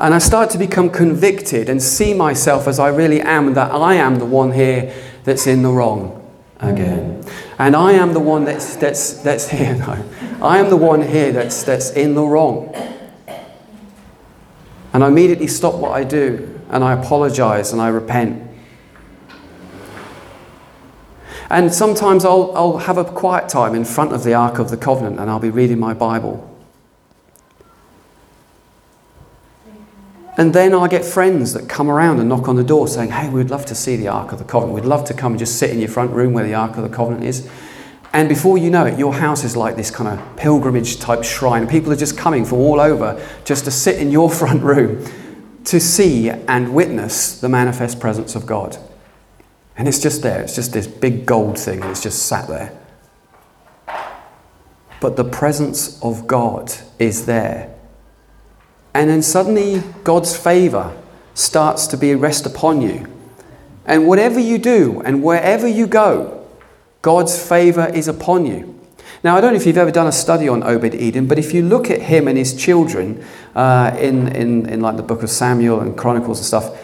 And 0.00 0.14
I 0.14 0.18
start 0.18 0.50
to 0.50 0.58
become 0.58 0.90
convicted 0.90 1.68
and 1.68 1.82
see 1.82 2.14
myself 2.14 2.68
as 2.68 2.78
I 2.78 2.88
really 2.88 3.20
am, 3.20 3.54
that 3.54 3.72
I 3.72 3.94
am 3.94 4.18
the 4.18 4.26
one 4.26 4.52
here 4.52 4.94
that's 5.24 5.46
in 5.46 5.62
the 5.62 5.70
wrong 5.70 6.14
again. 6.60 7.24
And 7.58 7.74
I 7.76 7.92
am 7.92 8.14
the 8.14 8.20
one 8.20 8.44
that's, 8.44 8.76
that's, 8.76 9.14
that's 9.22 9.48
here, 9.48 9.74
no. 9.78 10.04
I 10.40 10.58
am 10.58 10.70
the 10.70 10.76
one 10.76 11.02
here 11.02 11.32
that's, 11.32 11.62
that's 11.62 11.90
in 11.90 12.14
the 12.14 12.22
wrong. 12.22 12.72
And 14.92 15.04
I 15.04 15.08
immediately 15.08 15.46
stop 15.46 15.74
what 15.74 15.92
I 15.92 16.04
do 16.04 16.60
and 16.70 16.82
I 16.82 16.92
apologize 16.92 17.72
and 17.72 17.80
I 17.80 17.88
repent. 17.88 18.42
And 21.50 21.72
sometimes 21.72 22.24
I'll, 22.24 22.52
I'll 22.54 22.78
have 22.78 22.98
a 22.98 23.04
quiet 23.04 23.48
time 23.48 23.74
in 23.74 23.84
front 23.84 24.12
of 24.12 24.22
the 24.22 24.34
Ark 24.34 24.58
of 24.58 24.70
the 24.70 24.76
Covenant 24.76 25.18
and 25.18 25.30
I'll 25.30 25.38
be 25.38 25.50
reading 25.50 25.78
my 25.78 25.94
Bible. 25.94 26.44
And 30.36 30.54
then 30.54 30.72
I 30.72 30.86
get 30.86 31.04
friends 31.04 31.52
that 31.54 31.68
come 31.68 31.90
around 31.90 32.20
and 32.20 32.28
knock 32.28 32.48
on 32.48 32.54
the 32.54 32.62
door 32.62 32.86
saying, 32.86 33.10
Hey, 33.10 33.28
we'd 33.28 33.50
love 33.50 33.66
to 33.66 33.74
see 33.74 33.96
the 33.96 34.06
Ark 34.06 34.30
of 34.30 34.38
the 34.38 34.44
Covenant. 34.44 34.74
We'd 34.74 34.84
love 34.84 35.04
to 35.06 35.14
come 35.14 35.32
and 35.32 35.38
just 35.38 35.58
sit 35.58 35.70
in 35.70 35.80
your 35.80 35.88
front 35.88 36.12
room 36.12 36.32
where 36.32 36.44
the 36.44 36.54
Ark 36.54 36.76
of 36.76 36.88
the 36.88 36.94
Covenant 36.94 37.24
is. 37.24 37.50
And 38.12 38.28
before 38.28 38.56
you 38.56 38.70
know 38.70 38.86
it, 38.86 38.98
your 38.98 39.12
house 39.12 39.44
is 39.44 39.56
like 39.56 39.76
this 39.76 39.90
kind 39.90 40.08
of 40.18 40.36
pilgrimage 40.36 40.98
type 40.98 41.24
shrine. 41.24 41.66
People 41.66 41.92
are 41.92 41.96
just 41.96 42.16
coming 42.16 42.44
from 42.44 42.58
all 42.58 42.80
over 42.80 43.24
just 43.44 43.64
to 43.66 43.70
sit 43.70 43.98
in 43.98 44.10
your 44.10 44.30
front 44.40 44.62
room 44.62 45.04
to 45.64 45.78
see 45.78 46.30
and 46.30 46.74
witness 46.74 47.40
the 47.40 47.48
manifest 47.48 48.00
presence 48.00 48.34
of 48.34 48.46
God. 48.46 48.78
And 49.76 49.86
it's 49.86 50.00
just 50.00 50.22
there, 50.22 50.42
it's 50.42 50.54
just 50.54 50.72
this 50.72 50.86
big 50.86 51.26
gold 51.26 51.58
thing, 51.58 51.82
and 51.82 51.90
it's 51.90 52.02
just 52.02 52.26
sat 52.26 52.48
there. 52.48 52.76
But 55.00 55.16
the 55.16 55.24
presence 55.24 56.02
of 56.02 56.26
God 56.26 56.72
is 56.98 57.26
there. 57.26 57.72
And 58.94 59.08
then 59.08 59.22
suddenly 59.22 59.82
God's 60.02 60.36
favor 60.36 60.96
starts 61.34 61.86
to 61.88 61.96
be 61.96 62.14
rest 62.16 62.46
upon 62.46 62.82
you. 62.82 63.06
And 63.84 64.08
whatever 64.08 64.40
you 64.40 64.58
do 64.58 65.00
and 65.04 65.22
wherever 65.22 65.68
you 65.68 65.86
go, 65.86 66.37
God's 67.02 67.40
favor 67.40 67.86
is 67.86 68.08
upon 68.08 68.46
you. 68.46 68.74
Now, 69.24 69.36
I 69.36 69.40
don't 69.40 69.52
know 69.52 69.60
if 69.60 69.66
you've 69.66 69.78
ever 69.78 69.90
done 69.90 70.06
a 70.06 70.12
study 70.12 70.48
on 70.48 70.62
Obed 70.62 70.94
Edom, 70.94 71.26
but 71.26 71.38
if 71.38 71.52
you 71.52 71.62
look 71.62 71.90
at 71.90 72.02
him 72.02 72.28
and 72.28 72.38
his 72.38 72.54
children 72.54 73.24
uh, 73.54 73.96
in, 73.98 74.28
in, 74.28 74.68
in 74.68 74.80
like 74.80 74.96
the 74.96 75.02
book 75.02 75.22
of 75.22 75.30
Samuel 75.30 75.80
and 75.80 75.96
Chronicles 75.96 76.38
and 76.38 76.46
stuff, 76.46 76.78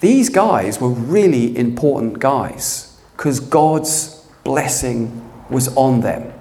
these 0.00 0.28
guys 0.28 0.80
were 0.80 0.90
really 0.90 1.56
important 1.56 2.18
guys 2.18 3.00
because 3.16 3.40
God's 3.40 4.26
blessing 4.44 5.24
was 5.50 5.74
on 5.76 6.00
them. 6.00 6.32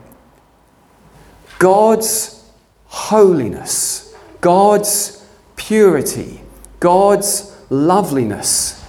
God's 1.60 2.44
holiness, 2.86 4.16
God's 4.42 5.26
purity, 5.56 6.42
God's 6.80 7.56
loveliness 7.70 8.84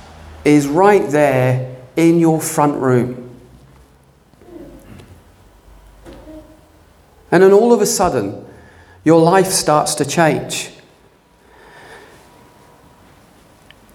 is 0.45 0.67
right 0.67 1.09
there 1.09 1.77
in 1.97 2.21
your 2.21 2.41
front 2.41 2.81
room. 2.81 3.28
And 7.31 7.43
then 7.43 7.53
all 7.53 7.73
of 7.73 7.81
a 7.81 7.87
sudden, 7.87 8.45
your 9.05 9.21
life 9.21 9.49
starts 9.49 9.95
to 9.97 10.05
change. 10.05 10.71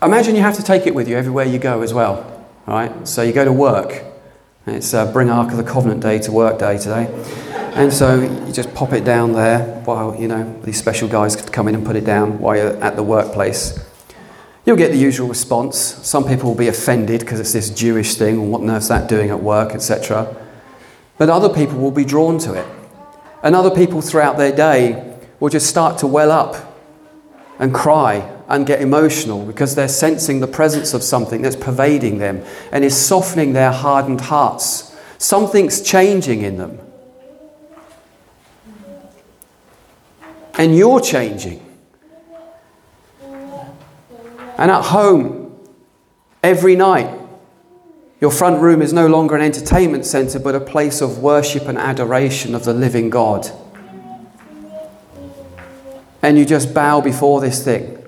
Imagine 0.02 0.36
you 0.36 0.42
have 0.42 0.56
to 0.58 0.64
take 0.64 0.86
it 0.86 0.94
with 0.94 1.08
you 1.08 1.16
everywhere 1.16 1.46
you 1.46 1.60
go 1.60 1.82
as 1.82 1.94
well, 1.94 2.46
right? 2.68 3.08
So 3.08 3.22
you 3.22 3.32
go 3.32 3.46
to 3.46 3.54
work. 3.54 4.04
It's 4.68 4.94
uh, 4.94 5.12
Bring 5.12 5.30
Ark 5.30 5.52
of 5.52 5.58
the 5.58 5.64
Covenant 5.64 6.02
Day 6.02 6.20
to 6.20 6.32
work 6.32 6.60
day 6.60 6.78
today. 6.78 7.08
And 7.76 7.92
so 7.92 8.22
you 8.22 8.54
just 8.54 8.74
pop 8.74 8.94
it 8.94 9.04
down 9.04 9.34
there 9.34 9.82
while, 9.86 10.16
you 10.20 10.28
know, 10.28 10.62
these 10.62 10.78
special 10.78 11.08
guys 11.08 11.36
come 11.36 11.68
in 11.68 11.76
and 11.76 11.86
put 11.86 11.96
it 11.96 12.06
down 12.06 12.40
while 12.40 12.56
you're 12.56 12.84
at 12.84 12.96
the 12.96 13.04
workplace. 13.04 13.80
You'll 14.66 14.78
get 14.78 14.92
the 14.92 14.98
usual 14.98 15.28
response. 15.28 15.78
Some 15.78 16.26
people 16.26 16.50
will 16.50 16.58
be 16.58 16.68
offended 16.68 17.22
because 17.22 17.40
it's 17.40 17.52
this 17.52 17.70
Jewish 17.70 18.16
thing, 18.16 18.36
and 18.36 18.52
what 18.52 18.62
on 18.62 18.70
earth's 18.70 18.88
that 18.90 19.10
doing 19.10 19.30
at 19.30 19.42
work, 19.42 19.72
etc. 19.74 20.36
But 21.18 21.30
other 21.30 21.50
people 21.50 21.80
will 21.80 21.92
be 21.92 22.06
drawn 22.06 22.38
to 22.40 22.54
it. 22.54 22.83
And 23.44 23.56
other 23.56 23.70
people 23.70 24.02
throughout 24.02 24.38
their 24.38 24.56
day 24.56 25.18
will 25.40 25.50
just 25.50 25.68
start 25.68 25.98
to 26.00 26.08
well 26.08 26.32
up 26.32 26.80
and 27.60 27.74
cry 27.74 28.30
and 28.48 28.66
get 28.66 28.82
emotional 28.82 29.46
because 29.46 29.76
they're 29.76 29.88
sensing 29.88 30.40
the 30.40 30.48
presence 30.48 30.94
of 30.94 31.04
something 31.04 31.42
that's 31.42 31.56
pervading 31.56 32.18
them 32.18 32.44
and 32.72 32.84
is 32.84 32.96
softening 32.96 33.54
their 33.54 33.72
hardened 33.72 34.22
hearts. 34.22 34.96
Something's 35.18 35.82
changing 35.82 36.42
in 36.42 36.58
them. 36.58 36.80
And 40.56 40.76
you're 40.76 41.02
changing. 41.02 41.60
And 44.58 44.72
at 44.72 44.84
home, 44.84 45.60
every 46.44 46.76
night, 46.76 47.10
your 48.24 48.32
front 48.32 48.62
room 48.62 48.82
is 48.82 48.94
no 48.94 49.06
longer 49.06 49.36
an 49.36 49.42
entertainment 49.42 50.06
centre, 50.06 50.40
but 50.40 50.56
a 50.56 50.60
place 50.62 51.02
of 51.02 51.20
worship 51.20 51.68
and 51.68 51.78
adoration 51.78 52.56
of 52.56 52.64
the 52.64 52.74
living 52.74 53.10
God. 53.10 53.52
And 56.22 56.38
you 56.38 56.46
just 56.46 56.74
bow 56.74 57.02
before 57.02 57.42
this 57.42 57.66
thing, 57.66 58.02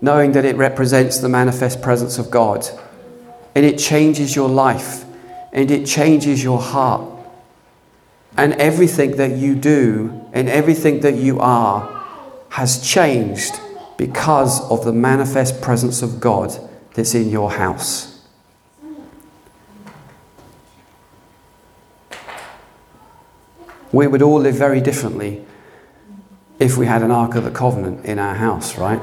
knowing 0.00 0.32
that 0.32 0.44
it 0.44 0.56
represents 0.56 1.18
the 1.18 1.28
manifest 1.28 1.80
presence 1.80 2.18
of 2.18 2.28
God. 2.28 2.66
And 3.54 3.64
it 3.64 3.78
changes 3.78 4.34
your 4.34 4.48
life, 4.48 5.04
and 5.52 5.70
it 5.70 5.86
changes 5.86 6.42
your 6.42 6.60
heart. 6.60 7.08
And 8.36 8.54
everything 8.54 9.12
that 9.12 9.36
you 9.36 9.54
do 9.54 10.28
and 10.32 10.48
everything 10.48 11.02
that 11.02 11.14
you 11.14 11.38
are 11.38 12.04
has 12.48 12.84
changed 12.84 13.60
because 13.96 14.60
of 14.72 14.84
the 14.84 14.92
manifest 14.92 15.62
presence 15.62 16.02
of 16.02 16.18
God 16.18 16.50
that's 16.94 17.14
in 17.14 17.30
your 17.30 17.52
house. 17.52 18.11
We 23.92 24.06
would 24.06 24.22
all 24.22 24.40
live 24.40 24.54
very 24.54 24.80
differently 24.80 25.44
if 26.58 26.76
we 26.76 26.86
had 26.86 27.02
an 27.02 27.10
Ark 27.10 27.34
of 27.34 27.44
the 27.44 27.50
Covenant 27.50 28.04
in 28.06 28.18
our 28.18 28.34
house, 28.34 28.78
right? 28.78 29.00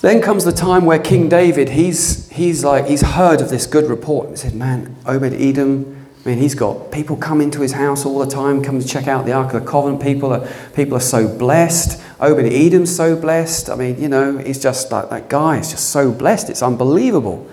Then 0.00 0.20
comes 0.20 0.44
the 0.44 0.52
time 0.52 0.84
where 0.84 0.98
King 0.98 1.28
David, 1.28 1.68
he's, 1.68 2.28
he's 2.30 2.64
like, 2.64 2.86
he's 2.86 3.02
heard 3.02 3.40
of 3.40 3.50
this 3.50 3.66
good 3.66 3.88
report. 3.88 4.30
He 4.30 4.36
said, 4.36 4.54
man, 4.54 4.96
Obed 5.06 5.32
Edom, 5.34 6.08
I 6.24 6.30
mean, 6.30 6.38
he's 6.38 6.54
got 6.54 6.90
people 6.90 7.16
come 7.16 7.40
into 7.40 7.60
his 7.60 7.72
house 7.72 8.04
all 8.04 8.18
the 8.18 8.26
time, 8.26 8.62
come 8.62 8.80
to 8.80 8.86
check 8.86 9.06
out 9.06 9.26
the 9.26 9.32
Ark 9.32 9.52
of 9.54 9.64
the 9.64 9.68
Covenant. 9.68 10.02
People 10.02 10.32
are, 10.32 10.48
people 10.74 10.96
are 10.96 11.00
so 11.00 11.28
blessed. 11.28 12.02
Obed 12.20 12.52
Edom's 12.52 12.94
so 12.94 13.14
blessed. 13.14 13.68
I 13.68 13.76
mean, 13.76 14.00
you 14.00 14.08
know, 14.08 14.38
he's 14.38 14.60
just 14.60 14.90
like, 14.90 15.10
that 15.10 15.28
guy 15.28 15.58
is 15.58 15.70
just 15.70 15.90
so 15.90 16.10
blessed. 16.10 16.48
It's 16.48 16.62
unbelievable. 16.62 17.48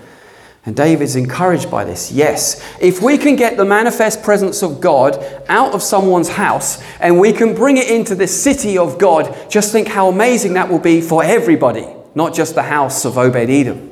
And 0.70 0.76
David's 0.76 1.16
encouraged 1.16 1.68
by 1.68 1.82
this. 1.82 2.12
Yes, 2.12 2.64
if 2.80 3.02
we 3.02 3.18
can 3.18 3.34
get 3.34 3.56
the 3.56 3.64
manifest 3.64 4.22
presence 4.22 4.62
of 4.62 4.80
God 4.80 5.18
out 5.48 5.72
of 5.72 5.82
someone's 5.82 6.28
house 6.28 6.80
and 7.00 7.18
we 7.18 7.32
can 7.32 7.56
bring 7.56 7.76
it 7.76 7.90
into 7.90 8.14
the 8.14 8.28
city 8.28 8.78
of 8.78 8.96
God, 8.96 9.36
just 9.50 9.72
think 9.72 9.88
how 9.88 10.08
amazing 10.08 10.52
that 10.52 10.68
will 10.68 10.78
be 10.78 11.00
for 11.00 11.24
everybody, 11.24 11.88
not 12.14 12.34
just 12.34 12.54
the 12.54 12.62
house 12.62 13.04
of 13.04 13.18
Obed 13.18 13.50
Edom. 13.50 13.90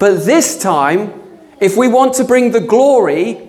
But 0.00 0.24
this 0.24 0.60
time, 0.60 1.22
if 1.60 1.76
we 1.76 1.86
want 1.86 2.14
to 2.14 2.24
bring 2.24 2.50
the 2.50 2.60
glory 2.60 3.40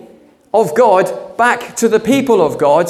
of 0.54 0.76
God 0.76 1.36
back 1.36 1.74
to 1.78 1.88
the 1.88 1.98
people 1.98 2.40
of 2.40 2.56
God, 2.56 2.88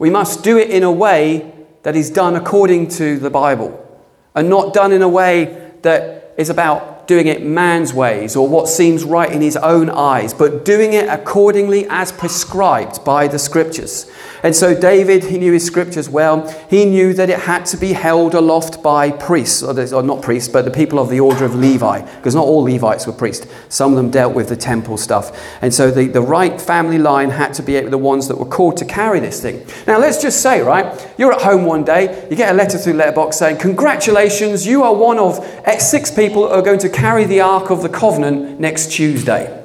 we 0.00 0.10
must 0.10 0.42
do 0.42 0.58
it 0.58 0.70
in 0.70 0.82
a 0.82 0.90
way 0.90 1.52
that 1.84 1.94
is 1.94 2.10
done 2.10 2.34
according 2.34 2.88
to 2.88 3.20
the 3.20 3.30
Bible 3.30 4.02
and 4.34 4.50
not 4.50 4.74
done 4.74 4.90
in 4.90 5.02
a 5.02 5.08
way 5.08 5.70
that 5.82 6.34
is 6.36 6.50
about 6.50 6.97
doing 7.08 7.26
it 7.26 7.42
man's 7.42 7.92
ways 7.94 8.36
or 8.36 8.46
what 8.46 8.68
seems 8.68 9.02
right 9.02 9.32
in 9.32 9.40
his 9.40 9.56
own 9.56 9.88
eyes, 9.88 10.34
but 10.34 10.64
doing 10.64 10.92
it 10.92 11.08
accordingly 11.08 11.86
as 11.88 12.12
prescribed 12.12 13.02
by 13.02 13.26
the 13.26 13.38
scriptures. 13.38 14.08
And 14.42 14.54
so 14.54 14.78
David, 14.78 15.24
he 15.24 15.38
knew 15.38 15.52
his 15.52 15.64
scriptures 15.64 16.08
well. 16.08 16.48
He 16.68 16.84
knew 16.84 17.12
that 17.14 17.30
it 17.30 17.40
had 17.40 17.66
to 17.66 17.76
be 17.76 17.94
held 17.94 18.34
aloft 18.34 18.82
by 18.82 19.10
priests, 19.10 19.62
or, 19.62 19.94
or 19.94 20.02
not 20.02 20.22
priests, 20.22 20.48
but 20.48 20.64
the 20.64 20.70
people 20.70 20.98
of 20.98 21.08
the 21.08 21.18
order 21.18 21.44
of 21.44 21.54
Levi, 21.54 22.02
because 22.16 22.34
not 22.34 22.44
all 22.44 22.62
Levites 22.62 23.06
were 23.06 23.12
priests. 23.12 23.46
Some 23.68 23.92
of 23.92 23.96
them 23.96 24.10
dealt 24.10 24.34
with 24.34 24.48
the 24.48 24.56
temple 24.56 24.98
stuff. 24.98 25.32
And 25.62 25.72
so 25.72 25.90
the, 25.90 26.06
the 26.06 26.20
right 26.20 26.60
family 26.60 26.98
line 26.98 27.30
had 27.30 27.54
to 27.54 27.62
be 27.62 27.80
the 27.80 27.98
ones 27.98 28.28
that 28.28 28.36
were 28.36 28.46
called 28.46 28.76
to 28.76 28.84
carry 28.84 29.18
this 29.18 29.40
thing. 29.40 29.66
Now, 29.86 29.98
let's 29.98 30.20
just 30.20 30.42
say, 30.42 30.60
right, 30.60 31.08
you're 31.18 31.32
at 31.32 31.40
home 31.40 31.64
one 31.64 31.84
day, 31.84 32.28
you 32.30 32.36
get 32.36 32.52
a 32.52 32.54
letter 32.54 32.78
through 32.78 32.92
letterbox 32.92 33.36
saying, 33.38 33.58
Congratulations, 33.58 34.66
you 34.66 34.82
are 34.82 34.94
one 34.94 35.18
of 35.18 35.38
six 35.76 36.10
people 36.10 36.48
are 36.48 36.62
going 36.62 36.78
to 36.80 36.88
carry 36.88 37.24
the 37.24 37.40
Ark 37.40 37.70
of 37.70 37.82
the 37.82 37.88
Covenant 37.88 38.58
next 38.58 38.92
Tuesday 38.92 39.64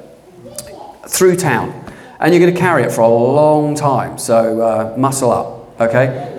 through 1.08 1.36
town 1.36 1.84
and 2.20 2.32
you're 2.32 2.40
going 2.40 2.54
to 2.54 2.60
carry 2.60 2.82
it 2.82 2.92
for 2.92 3.02
a 3.02 3.08
long 3.08 3.74
time. 3.74 4.18
So 4.18 4.60
uh, 4.60 4.94
muscle 4.96 5.30
up, 5.30 5.80
okay? 5.80 6.30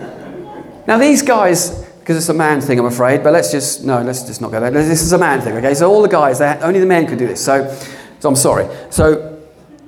Now, 0.88 0.98
these 0.98 1.22
guys, 1.22 1.84
because 2.00 2.18
it's 2.18 2.30
a 2.30 2.34
man 2.34 2.62
thing, 2.62 2.80
I'm 2.80 2.86
afraid, 2.86 3.24
but 3.24 3.34
let's 3.34 3.52
just, 3.52 3.84
no, 3.84 4.02
let's 4.02 4.24
just 4.24 4.42
not 4.42 4.52
go 4.52 4.60
there. 4.60 4.72
This 4.72 5.02
is 5.02 5.12
a 5.14 5.18
man 5.18 5.42
thing, 5.42 5.56
okay? 5.58 5.74
So 5.74 5.92
all 5.92 6.02
the 6.02 6.08
guys, 6.08 6.42
only 6.42 6.80
the 6.80 6.86
men 6.86 7.08
could 7.08 7.18
do 7.18 7.28
this. 7.28 7.44
So, 7.44 7.68
so 8.20 8.30
I'm 8.30 8.36
sorry. 8.36 8.68
So 8.90 9.44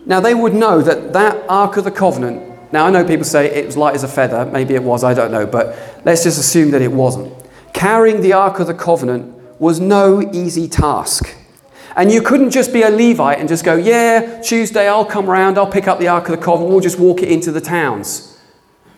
now 0.06 0.20
they 0.20 0.34
would 0.34 0.54
know 0.54 0.82
that 0.82 1.14
that 1.14 1.46
Ark 1.48 1.78
of 1.78 1.84
the 1.84 1.92
Covenant, 1.92 2.74
now 2.74 2.86
I 2.86 2.90
know 2.90 3.06
people 3.06 3.26
say 3.26 3.48
it 3.48 3.66
was 3.66 3.78
light 3.78 3.96
as 3.96 4.04
a 4.04 4.08
feather, 4.08 4.46
maybe 4.46 4.76
it 4.76 4.84
was, 4.84 5.04
I 5.04 5.14
don't 5.14 5.32
know, 5.32 5.46
but 5.46 5.78
let's 6.04 6.24
just 6.24 6.40
assume 6.40 6.72
that 6.72 6.82
it 6.82 6.92
wasn't. 6.92 7.34
Carrying 7.74 8.22
the 8.22 8.34
Ark 8.34 8.60
of 8.60 8.68
the 8.68 8.74
Covenant 8.74 9.37
was 9.60 9.80
no 9.80 10.22
easy 10.34 10.68
task. 10.68 11.36
And 11.96 12.12
you 12.12 12.22
couldn't 12.22 12.52
just 12.52 12.72
be 12.72 12.84
a 12.84 12.90
Levite 12.90 13.40
and 13.40 13.50
just 13.50 13.66
go, 13.66 13.76
yeah, 13.76 14.40
Tuesday 14.42 14.88
I'll 14.88 15.06
come 15.06 15.30
around, 15.30 15.58
I'll 15.58 15.72
pick 15.72 15.88
up 15.88 16.00
the 16.00 16.08
Ark 16.08 16.30
of 16.30 16.38
the 16.38 16.44
Covenant, 16.44 16.72
we'll 16.72 16.80
just 16.80 17.00
walk 17.00 17.24
it 17.24 17.32
into 17.32 17.52
the 17.52 17.62
towns. 17.62 18.38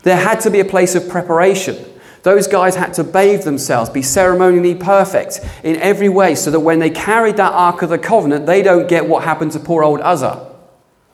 There 0.04 0.18
had 0.18 0.42
to 0.42 0.50
be 0.50 0.60
a 0.60 0.66
place 0.66 0.96
of 0.96 1.08
preparation. 1.08 1.78
Those 2.24 2.48
guys 2.48 2.76
had 2.76 2.94
to 2.96 3.06
bathe 3.06 3.44
themselves, 3.44 3.90
be 3.90 4.02
ceremonially 4.02 4.76
perfect 4.76 5.40
in 5.64 5.78
every 5.78 6.10
way, 6.10 6.36
so 6.36 6.52
that 6.52 6.60
when 6.60 6.80
they 6.80 6.90
carried 6.90 7.38
that 7.38 7.54
Ark 7.54 7.82
of 7.82 7.90
the 7.90 7.98
Covenant, 7.98 8.46
they 8.46 8.62
don't 8.62 8.90
get 8.90 9.08
what 9.08 9.24
happened 9.24 9.54
to 9.54 9.60
poor 9.60 9.84
old 9.84 10.02
Uzzah, 10.02 10.54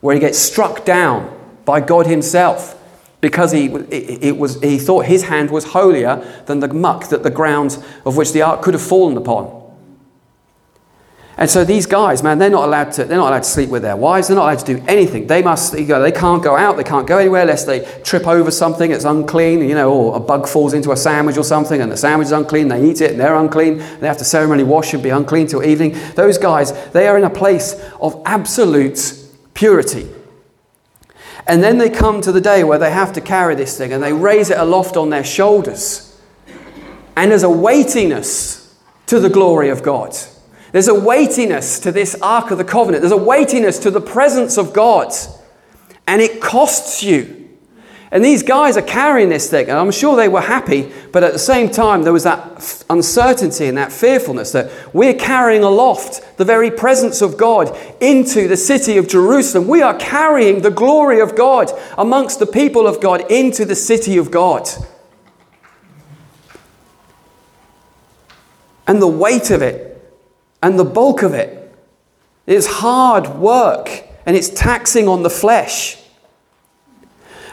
where 0.01 0.15
he 0.15 0.19
gets 0.19 0.39
struck 0.39 0.85
down 0.85 1.31
by 1.65 1.81
God 1.81 2.07
Himself 2.07 2.74
because 3.25 3.51
he, 3.51 3.65
it, 3.89 4.37
was, 4.37 4.61
he 4.61 4.77
thought 4.77 5.07
his 5.07 5.23
hand 5.23 5.49
was 5.49 5.63
holier 5.63 6.23
than 6.45 6.59
the 6.59 6.71
muck 6.71 7.09
that 7.09 7.23
the 7.23 7.31
ground 7.31 7.83
of 8.05 8.17
which 8.17 8.33
the 8.33 8.43
ark 8.43 8.61
could 8.61 8.75
have 8.75 8.83
fallen 8.83 9.17
upon. 9.17 9.63
And 11.35 11.49
so 11.49 11.65
these 11.65 11.87
guys, 11.87 12.21
man, 12.21 12.37
they're 12.37 12.51
not 12.51 12.65
allowed 12.65 12.91
to, 12.91 13.03
they're 13.03 13.17
not 13.17 13.29
allowed 13.29 13.41
to 13.41 13.49
sleep 13.49 13.71
with 13.71 13.81
their 13.81 13.95
wives. 13.97 14.27
They're 14.27 14.35
not 14.35 14.43
allowed 14.43 14.59
to 14.59 14.75
do 14.75 14.85
anything. 14.87 15.25
They 15.25 15.41
must, 15.41 15.73
you 15.73 15.87
know, 15.87 16.03
they 16.03 16.11
can't 16.11 16.43
go 16.43 16.55
out. 16.55 16.77
They 16.77 16.83
can't 16.83 17.07
go 17.07 17.17
anywhere 17.17 17.41
unless 17.41 17.65
they 17.65 17.79
trip 18.03 18.27
over 18.27 18.51
something 18.51 18.91
that's 18.91 19.05
unclean, 19.05 19.67
you 19.67 19.73
know, 19.73 19.91
or 19.91 20.17
a 20.17 20.19
bug 20.19 20.47
falls 20.47 20.75
into 20.75 20.91
a 20.91 20.95
sandwich 20.95 21.37
or 21.37 21.43
something 21.43 21.81
and 21.81 21.91
the 21.91 21.97
sandwich 21.97 22.27
is 22.27 22.31
unclean. 22.31 22.67
They 22.67 22.87
eat 22.87 23.01
it 23.01 23.09
and 23.09 23.19
they're 23.19 23.33
unclean. 23.33 23.79
They 23.79 24.07
have 24.07 24.19
to 24.19 24.23
ceremonially 24.23 24.69
wash 24.69 24.93
and 24.93 25.01
be 25.01 25.09
unclean 25.09 25.47
till 25.47 25.63
evening. 25.63 25.97
Those 26.13 26.37
guys, 26.37 26.73
they 26.91 27.07
are 27.07 27.17
in 27.17 27.23
a 27.23 27.31
place 27.31 27.73
of 27.99 28.21
absolute 28.23 29.19
purity. 29.55 30.07
And 31.47 31.63
then 31.63 31.77
they 31.77 31.89
come 31.89 32.21
to 32.21 32.31
the 32.31 32.41
day 32.41 32.63
where 32.63 32.79
they 32.79 32.91
have 32.91 33.13
to 33.13 33.21
carry 33.21 33.55
this 33.55 33.77
thing 33.77 33.93
and 33.93 34.01
they 34.01 34.13
raise 34.13 34.49
it 34.49 34.57
aloft 34.57 34.97
on 34.97 35.09
their 35.09 35.23
shoulders. 35.23 36.19
And 37.15 37.31
there's 37.31 37.43
a 37.43 37.49
weightiness 37.49 38.75
to 39.05 39.19
the 39.19 39.29
glory 39.29 39.69
of 39.69 39.83
God. 39.83 40.15
There's 40.71 40.87
a 40.87 40.99
weightiness 40.99 41.79
to 41.79 41.91
this 41.91 42.19
Ark 42.21 42.51
of 42.51 42.57
the 42.57 42.65
Covenant. 42.65 43.01
There's 43.01 43.11
a 43.11 43.17
weightiness 43.17 43.79
to 43.79 43.91
the 43.91 44.01
presence 44.01 44.57
of 44.57 44.73
God. 44.73 45.13
And 46.07 46.21
it 46.21 46.41
costs 46.41 47.03
you. 47.03 47.44
And 48.15 48.23
these 48.23 48.43
guys 48.43 48.77
are 48.77 48.81
carrying 48.81 49.27
this 49.27 49.49
thing, 49.49 49.67
and 49.67 49.77
I'm 49.77 49.91
sure 49.91 50.15
they 50.15 50.29
were 50.29 50.39
happy, 50.39 50.89
but 51.11 51.21
at 51.21 51.33
the 51.33 51.37
same 51.37 51.69
time, 51.69 52.03
there 52.03 52.13
was 52.13 52.23
that 52.23 52.85
uncertainty 52.89 53.65
and 53.65 53.77
that 53.77 53.91
fearfulness 53.91 54.53
that 54.53 54.71
we're 54.93 55.15
carrying 55.15 55.63
aloft 55.63 56.37
the 56.37 56.45
very 56.45 56.71
presence 56.71 57.21
of 57.21 57.35
God 57.35 57.77
into 57.99 58.47
the 58.47 58.55
city 58.55 58.95
of 58.95 59.09
Jerusalem. 59.09 59.67
We 59.67 59.81
are 59.81 59.97
carrying 59.97 60.61
the 60.61 60.71
glory 60.71 61.19
of 61.19 61.35
God 61.35 61.69
amongst 61.97 62.39
the 62.39 62.45
people 62.45 62.87
of 62.87 63.01
God 63.01 63.29
into 63.29 63.65
the 63.65 63.75
city 63.75 64.15
of 64.15 64.31
God. 64.31 64.69
And 68.87 69.01
the 69.01 69.07
weight 69.07 69.51
of 69.51 69.61
it 69.61 70.09
and 70.63 70.79
the 70.79 70.85
bulk 70.85 71.21
of 71.21 71.33
it 71.33 71.75
is 72.47 72.65
hard 72.65 73.27
work 73.27 74.07
and 74.25 74.37
it's 74.37 74.47
taxing 74.47 75.09
on 75.09 75.21
the 75.21 75.29
flesh. 75.29 76.01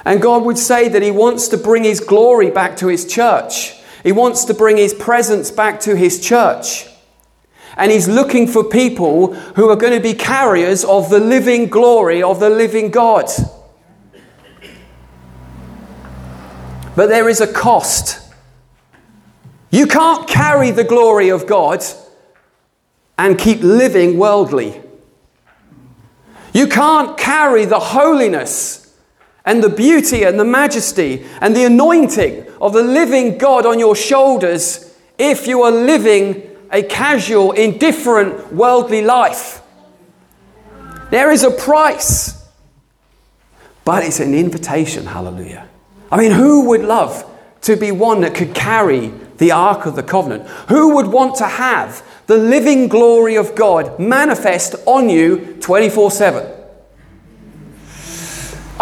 And 0.05 0.21
God 0.21 0.45
would 0.45 0.59
say 0.59 0.89
that 0.89 1.03
He 1.03 1.11
wants 1.11 1.49
to 1.49 1.57
bring 1.57 1.85
His 1.85 2.01
glory 2.01 2.51
back 2.51 2.77
to 2.79 2.89
His 2.89 3.07
church. 3.07 3.75
He 4.03 4.13
wants 4.13 4.45
to 4.47 4.55
bring 4.55 4.77
His 4.77 4.95
presence 4.95 5.51
back 5.51 5.81
to 5.81 5.97
His 5.97 6.21
church. 6.21 6.87
And 7.77 7.91
He's 7.91 8.09
looking 8.09 8.47
for 8.47 8.65
people 8.65 9.35
who 9.35 9.71
are 9.71 9.77
going 9.77 9.95
to 9.95 10.01
be 10.01 10.15
carriers 10.15 10.85
of 10.85 11.09
the 11.09 11.21
living 11.21 11.69
glory 11.69 12.23
of 12.23 12.41
the 12.41 12.51
living 12.51 12.91
God. 12.91 13.29
But 16.95 17.09
there 17.09 17.29
is 17.29 17.41
a 17.41 17.51
cost. 17.51 18.21
You 19.71 19.87
can't 19.87 20.29
carry 20.29 20.71
the 20.71 20.85
glory 20.85 21.31
of 21.31 21.47
God 21.47 21.83
and 23.17 23.39
keep 23.39 23.63
living 23.63 24.19
worldly. 24.19 24.83
You 26.53 26.67
can't 26.67 27.17
carry 27.17 27.65
the 27.65 27.79
holiness 27.79 28.82
and 29.45 29.63
the 29.63 29.69
beauty 29.69 30.25
and 30.25 30.39
the 30.39 30.45
majesty 30.45 31.25
and 31.41 31.55
the 31.57 31.65
anointing 31.65 32.47
of 32.61 32.73
the 32.73 32.83
living 32.83 33.39
God 33.39 33.67
on 33.67 33.79
your 33.79 33.97
shoulders 33.97 34.97
if 35.19 35.47
you 35.47 35.63
are 35.63 35.71
living 35.71 36.49
a 36.71 36.83
casual, 36.83 37.53
indifferent, 37.53 38.53
worldly 38.53 39.03
life. 39.03 39.61
There 41.11 41.31
is 41.31 41.43
a 41.43 41.51
price, 41.51 42.49
but 43.85 44.05
it's 44.05 44.21
an 44.21 44.35
invitation, 44.35 45.05
hallelujah. 45.05 45.69
I 46.11 46.17
mean, 46.17 46.31
who 46.33 46.69
would 46.69 46.83
love 46.83 47.29
to 47.63 47.77
be 47.77 47.91
one 47.91 48.23
that 48.23 48.35
could 48.35 48.55
carry 48.55 49.13
the 49.37 49.53
Ark 49.53 49.87
of 49.87 49.97
the 49.97 50.03
Covenant? 50.03 50.49
Who 50.69 50.95
would 50.95 51.07
want 51.07 51.37
to 51.37 51.47
have 51.47 52.03
the 52.27 52.39
living 52.39 52.89
glory 52.89 53.37
of 53.37 53.55
God 53.55 53.99
manifest 53.99 54.75
on 54.87 55.11
you 55.11 55.59
24 55.61 56.11
7? 56.11 56.62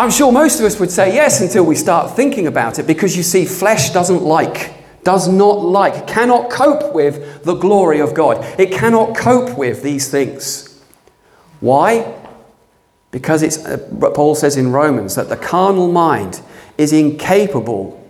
I'm 0.00 0.11
sure 0.11 0.33
most 0.33 0.61
of 0.61 0.64
us 0.64 0.80
would 0.80 0.90
say 0.90 1.12
yes 1.12 1.42
until 1.42 1.64
we 1.64 1.75
start 1.75 2.16
thinking 2.16 2.47
about 2.47 2.78
it 2.78 2.87
because 2.87 3.19
you 3.19 3.23
see, 3.23 3.45
flesh 3.45 3.90
doesn't 3.90 4.23
like, 4.23 4.73
does 5.04 5.28
not 5.28 5.61
like, 5.61 6.07
cannot 6.07 6.49
cope 6.49 6.95
with 6.95 7.45
the 7.45 7.52
glory 7.52 8.00
of 8.00 8.14
God. 8.14 8.42
It 8.59 8.73
cannot 8.73 9.14
cope 9.14 9.59
with 9.59 9.83
these 9.83 10.11
things. 10.11 10.83
Why? 11.61 12.14
Because 13.11 13.42
it's, 13.42 13.62
uh, 13.62 13.76
Paul 14.14 14.35
says 14.35 14.57
in 14.57 14.73
Romans, 14.73 15.16
that 15.16 15.28
the 15.28 15.37
carnal 15.37 15.92
mind 15.92 16.40
is 16.78 16.95
incapable 16.95 18.02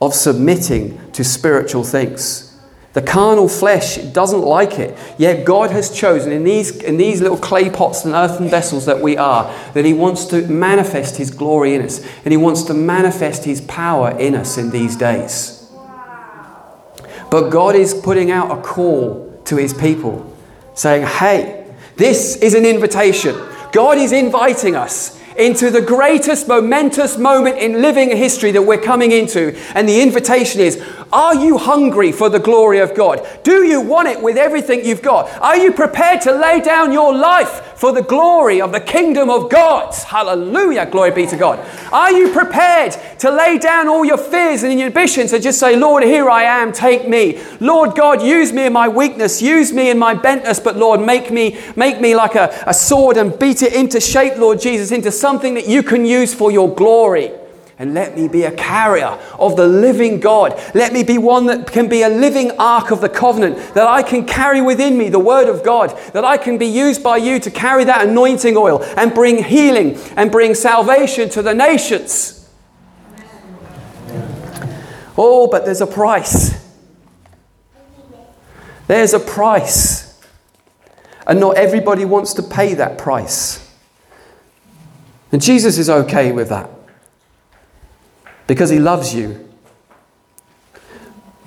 of 0.00 0.14
submitting 0.14 1.10
to 1.10 1.24
spiritual 1.24 1.82
things. 1.82 2.53
The 2.94 3.02
carnal 3.02 3.48
flesh 3.48 3.96
doesn't 3.96 4.40
like 4.40 4.78
it. 4.78 4.96
Yet 5.18 5.44
God 5.44 5.72
has 5.72 5.90
chosen 5.90 6.30
in 6.30 6.44
these, 6.44 6.80
in 6.80 6.96
these 6.96 7.20
little 7.20 7.36
clay 7.36 7.68
pots 7.68 8.04
and 8.04 8.14
earthen 8.14 8.48
vessels 8.48 8.86
that 8.86 9.00
we 9.00 9.16
are, 9.16 9.52
that 9.74 9.84
He 9.84 9.92
wants 9.92 10.26
to 10.26 10.46
manifest 10.46 11.16
His 11.16 11.32
glory 11.32 11.74
in 11.74 11.82
us. 11.82 12.00
And 12.24 12.30
He 12.32 12.36
wants 12.36 12.62
to 12.64 12.74
manifest 12.74 13.44
His 13.44 13.60
power 13.62 14.16
in 14.16 14.36
us 14.36 14.56
in 14.58 14.70
these 14.70 14.96
days. 14.96 15.68
But 17.32 17.50
God 17.50 17.74
is 17.74 17.94
putting 17.94 18.30
out 18.30 18.56
a 18.56 18.62
call 18.62 19.40
to 19.46 19.56
His 19.56 19.74
people, 19.74 20.32
saying, 20.74 21.04
Hey, 21.04 21.74
this 21.96 22.36
is 22.36 22.54
an 22.54 22.64
invitation. 22.64 23.34
God 23.72 23.98
is 23.98 24.12
inviting 24.12 24.76
us 24.76 25.20
into 25.36 25.70
the 25.70 25.82
greatest 25.82 26.46
momentous 26.46 27.18
moment 27.18 27.58
in 27.58 27.82
living 27.82 28.16
history 28.16 28.52
that 28.52 28.62
we're 28.62 28.80
coming 28.80 29.10
into. 29.10 29.56
And 29.74 29.88
the 29.88 30.00
invitation 30.00 30.60
is 30.60 30.80
Are 31.14 31.36
you 31.36 31.58
hungry 31.58 32.10
for 32.10 32.28
the 32.28 32.40
glory 32.40 32.80
of 32.80 32.92
God? 32.92 33.24
Do 33.44 33.64
you 33.64 33.80
want 33.80 34.08
it 34.08 34.20
with 34.20 34.36
everything 34.36 34.84
you've 34.84 35.00
got? 35.00 35.30
Are 35.40 35.56
you 35.56 35.70
prepared 35.70 36.20
to 36.22 36.32
lay 36.32 36.60
down 36.60 36.92
your 36.92 37.14
life 37.14 37.74
for 37.76 37.92
the 37.92 38.02
glory 38.02 38.60
of 38.60 38.72
the 38.72 38.80
kingdom 38.80 39.30
of 39.30 39.48
God? 39.48 39.94
Hallelujah. 39.94 40.86
Glory 40.86 41.12
be 41.12 41.24
to 41.28 41.36
God. 41.36 41.64
Are 41.92 42.10
you 42.10 42.32
prepared 42.32 42.96
to 43.20 43.30
lay 43.30 43.58
down 43.58 43.86
all 43.86 44.04
your 44.04 44.18
fears 44.18 44.64
and 44.64 44.76
your 44.76 44.88
ambitions 44.88 45.32
and 45.32 45.40
just 45.40 45.60
say, 45.60 45.76
Lord, 45.76 46.02
here 46.02 46.28
I 46.28 46.42
am, 46.42 46.72
take 46.72 47.08
me. 47.08 47.40
Lord 47.60 47.94
God, 47.94 48.20
use 48.20 48.52
me 48.52 48.66
in 48.66 48.72
my 48.72 48.88
weakness, 48.88 49.40
use 49.40 49.72
me 49.72 49.90
in 49.90 49.98
my 50.00 50.16
bentness, 50.16 50.62
but 50.62 50.76
Lord, 50.76 51.00
make 51.00 51.30
me, 51.30 51.60
make 51.76 52.00
me 52.00 52.16
like 52.16 52.34
a, 52.34 52.64
a 52.66 52.74
sword 52.74 53.18
and 53.18 53.38
beat 53.38 53.62
it 53.62 53.72
into 53.72 54.00
shape, 54.00 54.36
Lord 54.36 54.60
Jesus, 54.60 54.90
into 54.90 55.12
something 55.12 55.54
that 55.54 55.68
you 55.68 55.84
can 55.84 56.04
use 56.04 56.34
for 56.34 56.50
your 56.50 56.74
glory. 56.74 57.30
And 57.78 57.92
let 57.92 58.16
me 58.16 58.28
be 58.28 58.44
a 58.44 58.52
carrier 58.52 59.18
of 59.36 59.56
the 59.56 59.66
living 59.66 60.20
God. 60.20 60.60
Let 60.74 60.92
me 60.92 61.02
be 61.02 61.18
one 61.18 61.46
that 61.46 61.72
can 61.72 61.88
be 61.88 62.02
a 62.02 62.08
living 62.08 62.52
ark 62.52 62.92
of 62.92 63.00
the 63.00 63.08
covenant, 63.08 63.74
that 63.74 63.88
I 63.88 64.02
can 64.02 64.26
carry 64.26 64.60
within 64.60 64.96
me 64.96 65.08
the 65.08 65.18
word 65.18 65.48
of 65.48 65.64
God, 65.64 65.90
that 66.12 66.24
I 66.24 66.36
can 66.36 66.56
be 66.56 66.66
used 66.66 67.02
by 67.02 67.16
you 67.16 67.40
to 67.40 67.50
carry 67.50 67.82
that 67.84 68.06
anointing 68.06 68.56
oil 68.56 68.82
and 68.96 69.12
bring 69.12 69.42
healing 69.42 69.98
and 70.16 70.30
bring 70.30 70.54
salvation 70.54 71.28
to 71.30 71.42
the 71.42 71.52
nations. 71.52 72.48
Oh, 75.18 75.48
but 75.48 75.64
there's 75.64 75.80
a 75.80 75.86
price. 75.86 76.60
There's 78.86 79.14
a 79.14 79.20
price. 79.20 80.22
And 81.26 81.40
not 81.40 81.56
everybody 81.56 82.04
wants 82.04 82.34
to 82.34 82.42
pay 82.42 82.74
that 82.74 82.98
price. 82.98 83.60
And 85.32 85.42
Jesus 85.42 85.78
is 85.78 85.90
okay 85.90 86.30
with 86.30 86.50
that 86.50 86.70
because 88.46 88.70
he 88.70 88.78
loves 88.78 89.14
you. 89.14 89.48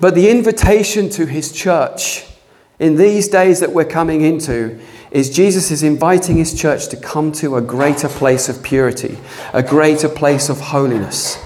But 0.00 0.14
the 0.14 0.30
invitation 0.30 1.10
to 1.10 1.26
his 1.26 1.52
church 1.52 2.24
in 2.78 2.96
these 2.96 3.28
days 3.28 3.60
that 3.60 3.72
we're 3.72 3.84
coming 3.84 4.20
into 4.20 4.78
is 5.10 5.30
Jesus 5.30 5.70
is 5.70 5.82
inviting 5.82 6.36
his 6.36 6.58
church 6.58 6.88
to 6.88 6.96
come 6.96 7.32
to 7.32 7.56
a 7.56 7.60
greater 7.60 8.08
place 8.08 8.48
of 8.48 8.62
purity, 8.62 9.18
a 9.52 9.62
greater 9.62 10.08
place 10.08 10.48
of 10.48 10.60
holiness. 10.60 11.42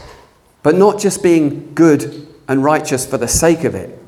But 0.62 0.74
not 0.76 1.00
just 1.00 1.22
being 1.22 1.72
good 1.74 2.28
and 2.48 2.62
righteous 2.62 3.06
for 3.06 3.18
the 3.18 3.28
sake 3.28 3.64
of 3.64 3.74
it, 3.74 3.98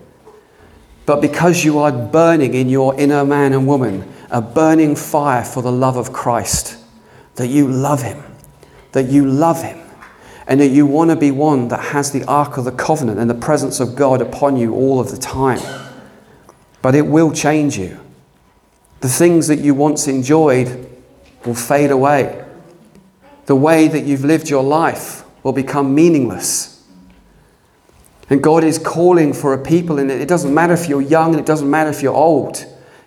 but 1.07 1.21
because 1.21 1.65
you 1.65 1.79
are 1.79 1.93
burning 1.93 2.55
in 2.55 2.69
your 2.69 2.99
inner 2.99 3.25
man 3.25 3.53
and 3.53 3.67
woman 3.67 4.13
a 4.31 4.41
burning 4.41 4.97
fire 4.97 5.45
for 5.45 5.63
the 5.63 5.73
love 5.73 5.97
of 5.97 6.13
Christ 6.13 6.79
that 7.37 7.49
you 7.49 7.69
love 7.69 8.03
Him, 8.03 8.23
that 8.93 9.05
you 9.05 9.27
love 9.27 9.63
Him, 9.63 9.84
and 10.47 10.61
that 10.61 10.69
you 10.69 10.87
want 10.87 11.11
to 11.11 11.17
be 11.17 11.31
one 11.31 11.69
that 11.69 11.81
has 11.81 12.13
the 12.13 12.25
Ark 12.25 12.57
of 12.57 12.65
the 12.65 12.73
Covenant 12.73 13.19
and 13.19 13.31
the 13.31 13.35
presence 13.35 13.81
of 13.81 13.97
God 13.97 14.21
upon 14.21 14.57
you 14.57 14.75
all 14.75 15.01
of 15.01 15.11
the 15.11 15.17
time. 15.17 15.61
But 16.83 16.95
it 16.95 17.07
will 17.07 17.33
change 17.33 17.79
you. 17.79 17.99
The 19.01 19.09
things 19.09 19.49
that 19.49 19.59
you 19.59 19.75
once 19.75 20.07
enjoyed 20.07 20.87
will 21.45 21.55
fade 21.55 21.91
away. 21.91 22.45
The 23.47 23.57
way 23.57 23.89
that 23.89 24.05
you've 24.05 24.25
lived 24.25 24.49
your 24.49 24.63
life 24.63 25.25
will 25.43 25.53
become 25.53 25.95
meaningless. 25.95 26.83
And 28.31 28.43
God 28.43 28.65
is 28.65 28.79
calling 28.79 29.35
for 29.35 29.53
a 29.53 29.59
people, 29.59 29.99
and 29.99 30.11
it 30.11 30.29
doesn't 30.29 30.53
matter 30.53 30.73
if 30.73 30.89
you're 30.89 31.03
young 31.03 31.33
and 31.33 31.41
it 31.41 31.47
doesn't 31.47 31.69
matter 31.69 31.91
if 31.91 32.03
you're 32.03 32.15
old. 32.15 32.65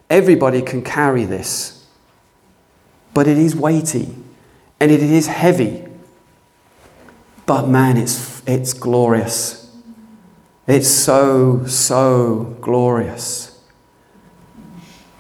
Everybody 0.10 0.62
can 0.62 0.84
carry 0.84 1.26
this. 1.26 1.86
But 3.13 3.28
it 3.28 3.38
is 3.38 3.56
weighty 3.56 4.15
and 4.80 4.91
it 4.91 5.02
is 5.02 5.26
heavy. 5.26 5.87
But 7.48 7.68
man, 7.68 7.98
it's, 7.98 8.44
it's 8.46 8.74
glorious. 8.74 9.72
It's 10.68 10.90
so, 10.90 11.66
so 11.66 12.58
glorious. 12.62 13.47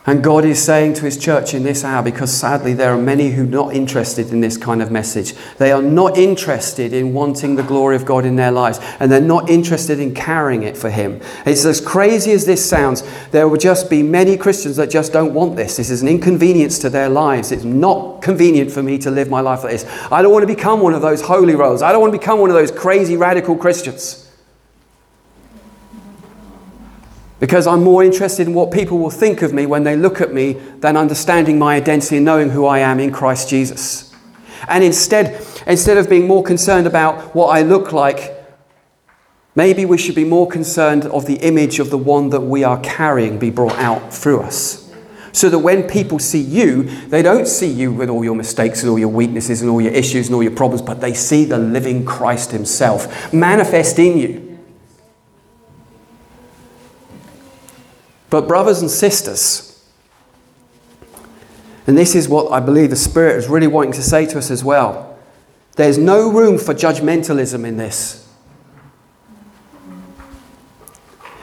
And 0.07 0.23
God 0.23 0.45
is 0.45 0.63
saying 0.63 0.93
to 0.95 1.01
His 1.05 1.17
church 1.17 1.53
in 1.53 1.63
this 1.63 1.83
hour, 1.83 2.01
because 2.01 2.31
sadly 2.31 2.73
there 2.73 2.93
are 2.93 2.97
many 2.97 3.31
who 3.31 3.43
are 3.43 3.45
not 3.45 3.75
interested 3.75 4.31
in 4.31 4.39
this 4.39 4.55
kind 4.55 4.81
of 4.81 4.89
message. 4.89 5.33
They 5.57 5.69
are 5.73 5.81
not 5.81 6.17
interested 6.17 6.93
in 6.93 7.13
wanting 7.13 7.55
the 7.55 7.63
glory 7.63 7.97
of 7.97 8.05
God 8.05 8.23
in 8.23 8.37
their 8.37 8.51
lives, 8.51 8.79
and 9.01 9.11
they're 9.11 9.19
not 9.19 9.49
interested 9.49 9.99
in 9.99 10.15
carrying 10.15 10.63
it 10.63 10.77
for 10.77 10.89
Him. 10.89 11.19
It's 11.45 11.65
as 11.65 11.81
crazy 11.81 12.31
as 12.31 12.45
this 12.45 12.67
sounds, 12.67 13.03
there 13.31 13.49
will 13.49 13.57
just 13.57 13.89
be 13.89 14.01
many 14.01 14.37
Christians 14.37 14.77
that 14.77 14.89
just 14.89 15.11
don't 15.11 15.33
want 15.33 15.57
this. 15.57 15.75
This 15.75 15.89
is 15.89 16.01
an 16.01 16.07
inconvenience 16.07 16.79
to 16.79 16.89
their 16.89 17.09
lives. 17.09 17.51
It's 17.51 17.65
not 17.65 18.21
convenient 18.21 18.71
for 18.71 18.81
me 18.81 18.97
to 18.99 19.11
live 19.11 19.29
my 19.29 19.41
life 19.41 19.63
like 19.63 19.73
this. 19.73 19.85
I 20.09 20.21
don't 20.21 20.31
want 20.31 20.43
to 20.43 20.55
become 20.55 20.79
one 20.79 20.93
of 20.93 21.01
those 21.01 21.21
holy 21.21 21.55
rolls. 21.55 21.81
I 21.81 21.91
don't 21.91 21.99
want 21.99 22.13
to 22.13 22.17
become 22.17 22.39
one 22.39 22.49
of 22.49 22.55
those 22.55 22.71
crazy 22.71 23.17
radical 23.17 23.57
Christians. 23.57 24.26
Because 27.39 27.67
I'm 27.67 27.83
more 27.83 28.03
interested 28.03 28.47
in 28.47 28.53
what 28.53 28.71
people 28.71 28.97
will 28.97 29.11
think 29.11 29.41
of 29.41 29.53
me 29.53 29.65
when 29.65 29.83
they 29.83 29.95
look 29.95 30.21
at 30.21 30.33
me 30.33 30.53
than 30.79 30.97
understanding 30.97 31.59
my 31.59 31.75
identity 31.75 32.17
and 32.17 32.25
knowing 32.25 32.49
who 32.49 32.65
I 32.65 32.79
am 32.79 32.99
in 32.99 33.11
Christ 33.11 33.49
Jesus. 33.49 34.13
And 34.67 34.83
instead, 34.83 35.45
instead 35.67 35.97
of 35.97 36.09
being 36.09 36.27
more 36.27 36.43
concerned 36.43 36.87
about 36.87 37.35
what 37.35 37.47
I 37.47 37.61
look 37.61 37.93
like, 37.93 38.33
maybe 39.55 39.85
we 39.85 39.99
should 39.99 40.15
be 40.15 40.25
more 40.25 40.47
concerned 40.47 41.05
of 41.05 41.27
the 41.27 41.35
image 41.35 41.77
of 41.79 41.91
the 41.91 41.97
one 41.97 42.31
that 42.31 42.41
we 42.41 42.63
are 42.63 42.79
carrying 42.79 43.37
be 43.37 43.51
brought 43.51 43.77
out 43.77 44.11
through 44.11 44.41
us. 44.41 44.91
So 45.31 45.49
that 45.49 45.59
when 45.59 45.83
people 45.83 46.17
see 46.17 46.41
you, 46.41 46.83
they 47.09 47.21
don't 47.21 47.47
see 47.47 47.69
you 47.69 47.93
with 47.93 48.09
all 48.09 48.23
your 48.23 48.35
mistakes 48.35 48.81
and 48.81 48.89
all 48.89 48.97
your 48.97 49.09
weaknesses 49.09 49.61
and 49.61 49.69
all 49.69 49.79
your 49.79 49.93
issues 49.93 50.27
and 50.27 50.35
all 50.35 50.41
your 50.41 50.55
problems, 50.55 50.81
but 50.81 51.01
they 51.01 51.13
see 51.13 51.45
the 51.45 51.59
living 51.59 52.03
Christ 52.03 52.49
Himself 52.49 53.31
manifest 53.31 53.99
in 53.99 54.17
you. 54.17 54.46
But, 58.29 58.47
brothers 58.47 58.81
and 58.81 58.91
sisters, 58.91 59.67
and 61.87 61.97
this 61.97 62.15
is 62.15 62.27
what 62.27 62.51
I 62.51 62.59
believe 62.59 62.89
the 62.89 62.97
Spirit 62.97 63.37
is 63.37 63.47
really 63.47 63.67
wanting 63.67 63.93
to 63.93 64.03
say 64.03 64.25
to 64.25 64.37
us 64.37 64.51
as 64.51 64.63
well 64.63 65.17
there's 65.77 65.97
no 65.97 66.31
room 66.31 66.57
for 66.57 66.73
judgmentalism 66.73 67.63
in 67.63 67.77
this. 67.77 68.27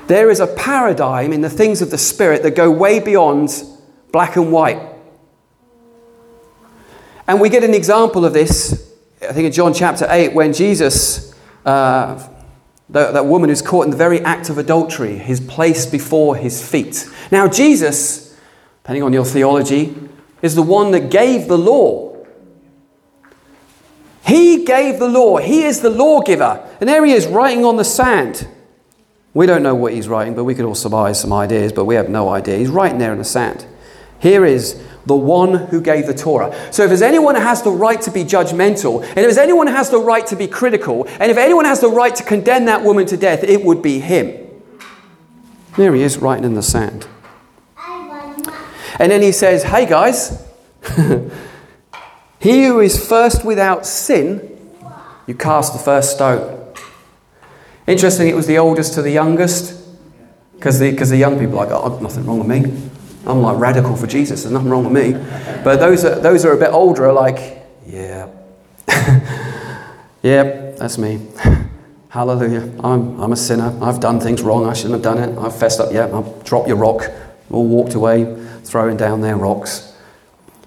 There 0.08 0.28
is 0.28 0.40
a 0.40 0.48
paradigm 0.48 1.32
in 1.32 1.40
the 1.40 1.48
things 1.48 1.80
of 1.80 1.90
the 1.90 1.98
Spirit 1.98 2.42
that 2.42 2.56
go 2.56 2.70
way 2.70 2.98
beyond 2.98 3.62
black 4.10 4.36
and 4.36 4.52
white. 4.52 4.82
And 7.26 7.40
we 7.40 7.48
get 7.48 7.64
an 7.64 7.72
example 7.74 8.24
of 8.24 8.32
this, 8.32 8.92
I 9.22 9.32
think 9.32 9.46
in 9.46 9.52
John 9.52 9.72
chapter 9.72 10.06
8, 10.10 10.34
when 10.34 10.52
Jesus 10.52 11.32
uh, 11.64 12.28
that, 12.90 13.14
that 13.14 13.26
woman 13.26 13.48
who's 13.48 13.62
caught 13.62 13.84
in 13.84 13.90
the 13.90 13.96
very 13.96 14.20
act 14.20 14.50
of 14.50 14.58
adultery 14.58 15.18
is 15.20 15.40
placed 15.40 15.90
before 15.90 16.36
his 16.36 16.66
feet. 16.66 17.08
Now, 17.30 17.48
Jesus, 17.48 18.38
depending 18.82 19.02
on 19.02 19.12
your 19.12 19.24
theology, 19.24 19.96
is 20.42 20.54
the 20.54 20.62
one 20.62 20.90
that 20.90 21.10
gave 21.10 21.48
the 21.48 21.58
law. 21.58 22.14
He 24.26 24.64
gave 24.64 24.98
the 24.98 25.08
law. 25.08 25.38
He 25.38 25.64
is 25.64 25.80
the 25.80 25.90
lawgiver. 25.90 26.66
And 26.80 26.88
there 26.88 27.04
he 27.04 27.12
is 27.12 27.26
writing 27.26 27.64
on 27.64 27.76
the 27.76 27.84
sand. 27.84 28.46
We 29.34 29.46
don't 29.46 29.62
know 29.62 29.74
what 29.74 29.92
he's 29.92 30.08
writing, 30.08 30.34
but 30.34 30.44
we 30.44 30.54
could 30.54 30.64
all 30.64 30.74
surmise 30.74 31.20
some 31.20 31.32
ideas, 31.32 31.72
but 31.72 31.84
we 31.84 31.96
have 31.96 32.08
no 32.08 32.28
idea. 32.28 32.56
He's 32.56 32.70
writing 32.70 32.98
there 32.98 33.12
in 33.12 33.18
the 33.18 33.24
sand. 33.24 33.66
Here 34.20 34.44
is 34.44 34.80
the 35.06 35.16
one 35.16 35.54
who 35.54 35.80
gave 35.80 36.06
the 36.06 36.14
Torah. 36.14 36.54
So 36.72 36.82
if 36.84 36.88
there's 36.88 37.02
anyone 37.02 37.34
who 37.34 37.42
has 37.42 37.62
the 37.62 37.70
right 37.70 38.00
to 38.02 38.10
be 38.10 38.24
judgmental, 38.24 39.00
and 39.00 39.10
if 39.10 39.24
there's 39.24 39.38
anyone 39.38 39.66
who 39.66 39.74
has 39.74 39.90
the 39.90 39.98
right 39.98 40.26
to 40.26 40.36
be 40.36 40.46
critical, 40.46 41.06
and 41.20 41.30
if 41.30 41.36
anyone 41.36 41.64
has 41.64 41.80
the 41.80 41.88
right 41.88 42.14
to 42.14 42.22
condemn 42.22 42.64
that 42.66 42.82
woman 42.82 43.06
to 43.06 43.16
death, 43.16 43.44
it 43.44 43.64
would 43.64 43.82
be 43.82 44.00
him. 44.00 44.40
There 45.76 45.94
he 45.94 46.02
is 46.02 46.18
writing 46.18 46.44
in 46.44 46.54
the 46.54 46.62
sand. 46.62 47.06
And 48.98 49.10
then 49.10 49.22
he 49.22 49.32
says, 49.32 49.64
Hey 49.64 49.86
guys, 49.86 50.46
he 52.38 52.64
who 52.64 52.80
is 52.80 53.08
first 53.08 53.44
without 53.44 53.84
sin, 53.84 54.50
you 55.26 55.34
cast 55.34 55.72
the 55.72 55.78
first 55.78 56.12
stone. 56.12 56.72
Interesting, 57.86 58.28
it 58.28 58.36
was 58.36 58.46
the 58.46 58.58
oldest 58.58 58.94
to 58.94 59.02
the 59.02 59.10
youngest, 59.10 59.80
because 60.54 60.78
the, 60.78 60.94
cause 60.96 61.10
the 61.10 61.16
young 61.16 61.38
people 61.38 61.58
are 61.58 61.66
like, 61.66 61.74
oh, 61.74 61.98
nothing 61.98 62.24
wrong 62.24 62.38
with 62.38 62.48
me. 62.48 62.90
I'm 63.26 63.40
like 63.40 63.58
radical 63.58 63.96
for 63.96 64.06
Jesus. 64.06 64.42
There's 64.42 64.52
nothing 64.52 64.70
wrong 64.70 64.84
with 64.84 64.92
me. 64.92 65.12
But 65.64 65.76
those 65.76 66.04
are, 66.04 66.18
those 66.18 66.44
are 66.44 66.52
a 66.52 66.58
bit 66.58 66.70
older 66.70 67.06
are 67.06 67.12
like, 67.12 67.62
yeah, 67.86 68.28
yeah, 70.22 70.72
that's 70.76 70.98
me. 70.98 71.26
Hallelujah. 72.08 72.72
I'm, 72.82 73.20
I'm 73.20 73.32
a 73.32 73.36
sinner. 73.36 73.76
I've 73.82 73.98
done 73.98 74.20
things 74.20 74.42
wrong. 74.42 74.66
I 74.66 74.72
shouldn't 74.72 74.94
have 74.94 75.02
done 75.02 75.18
it. 75.18 75.36
I've 75.38 75.56
fessed 75.56 75.80
up. 75.80 75.92
Yeah, 75.92 76.06
I'll 76.06 76.40
drop 76.44 76.68
your 76.68 76.76
rock. 76.76 77.10
All 77.50 77.66
walked 77.66 77.94
away, 77.94 78.36
throwing 78.62 78.96
down 78.96 79.20
their 79.20 79.36
rocks. 79.36 79.92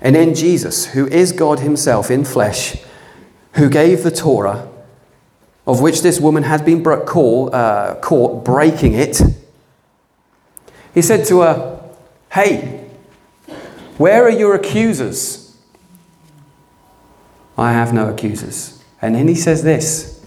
And 0.02 0.16
then 0.16 0.36
Jesus, 0.36 0.88
who 0.88 1.08
is 1.08 1.32
God 1.32 1.60
Himself 1.60 2.12
in 2.12 2.26
flesh, 2.26 2.76
who 3.54 3.70
gave 3.70 4.04
the 4.04 4.12
Torah, 4.12 4.68
of 5.66 5.82
which 5.82 6.02
this 6.02 6.20
woman 6.20 6.44
had 6.44 6.66
been 6.66 6.86
uh, 6.86 7.96
caught 8.02 8.46
breaking 8.46 8.94
it, 8.94 9.22
he 10.94 11.02
said 11.02 11.26
to 11.28 11.42
her, 11.42 11.77
Hey, 12.38 12.86
where 13.98 14.24
are 14.24 14.30
your 14.30 14.54
accusers? 14.54 15.58
I 17.58 17.74
have 17.74 17.94
no 17.94 18.10
accusers. 18.10 18.84
And 19.02 19.16
then 19.16 19.28
he 19.28 19.34
says 19.34 19.64
this 19.64 20.24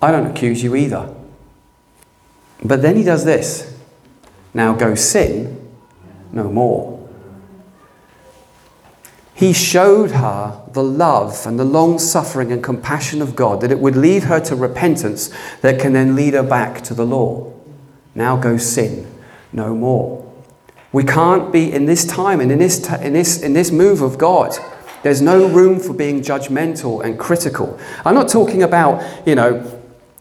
I 0.00 0.10
don't 0.10 0.26
accuse 0.26 0.62
you 0.62 0.74
either. 0.74 1.14
But 2.64 2.80
then 2.80 2.96
he 2.96 3.02
does 3.02 3.26
this 3.26 3.78
now 4.54 4.72
go 4.72 4.94
sin 4.94 5.70
no 6.32 6.50
more. 6.50 7.06
He 9.34 9.52
showed 9.52 10.12
her 10.12 10.62
the 10.72 10.82
love 10.82 11.44
and 11.44 11.58
the 11.58 11.66
long 11.66 11.98
suffering 11.98 12.50
and 12.50 12.64
compassion 12.64 13.20
of 13.20 13.36
God, 13.36 13.60
that 13.60 13.70
it 13.70 13.80
would 13.80 13.94
lead 13.94 14.22
her 14.22 14.40
to 14.40 14.56
repentance 14.56 15.30
that 15.60 15.78
can 15.78 15.92
then 15.92 16.16
lead 16.16 16.32
her 16.32 16.42
back 16.42 16.80
to 16.84 16.94
the 16.94 17.04
law. 17.04 17.52
Now 18.14 18.38
go 18.38 18.56
sin 18.56 19.06
no 19.52 19.74
more. 19.74 20.17
We 20.92 21.04
can't 21.04 21.52
be 21.52 21.72
in 21.72 21.84
this 21.84 22.06
time 22.06 22.40
and 22.40 22.50
in 22.50 22.58
this, 22.58 22.88
in 22.90 23.12
this, 23.12 23.42
in 23.42 23.52
this 23.52 23.70
move 23.70 24.00
of 24.00 24.16
God. 24.16 24.56
There's 25.02 25.22
no 25.22 25.46
room 25.48 25.78
for 25.78 25.92
being 25.92 26.22
judgmental 26.22 27.04
and 27.04 27.18
critical. 27.18 27.78
I'm 28.04 28.14
not 28.14 28.28
talking 28.28 28.62
about, 28.62 29.26
you 29.26 29.34
know, 29.34 29.77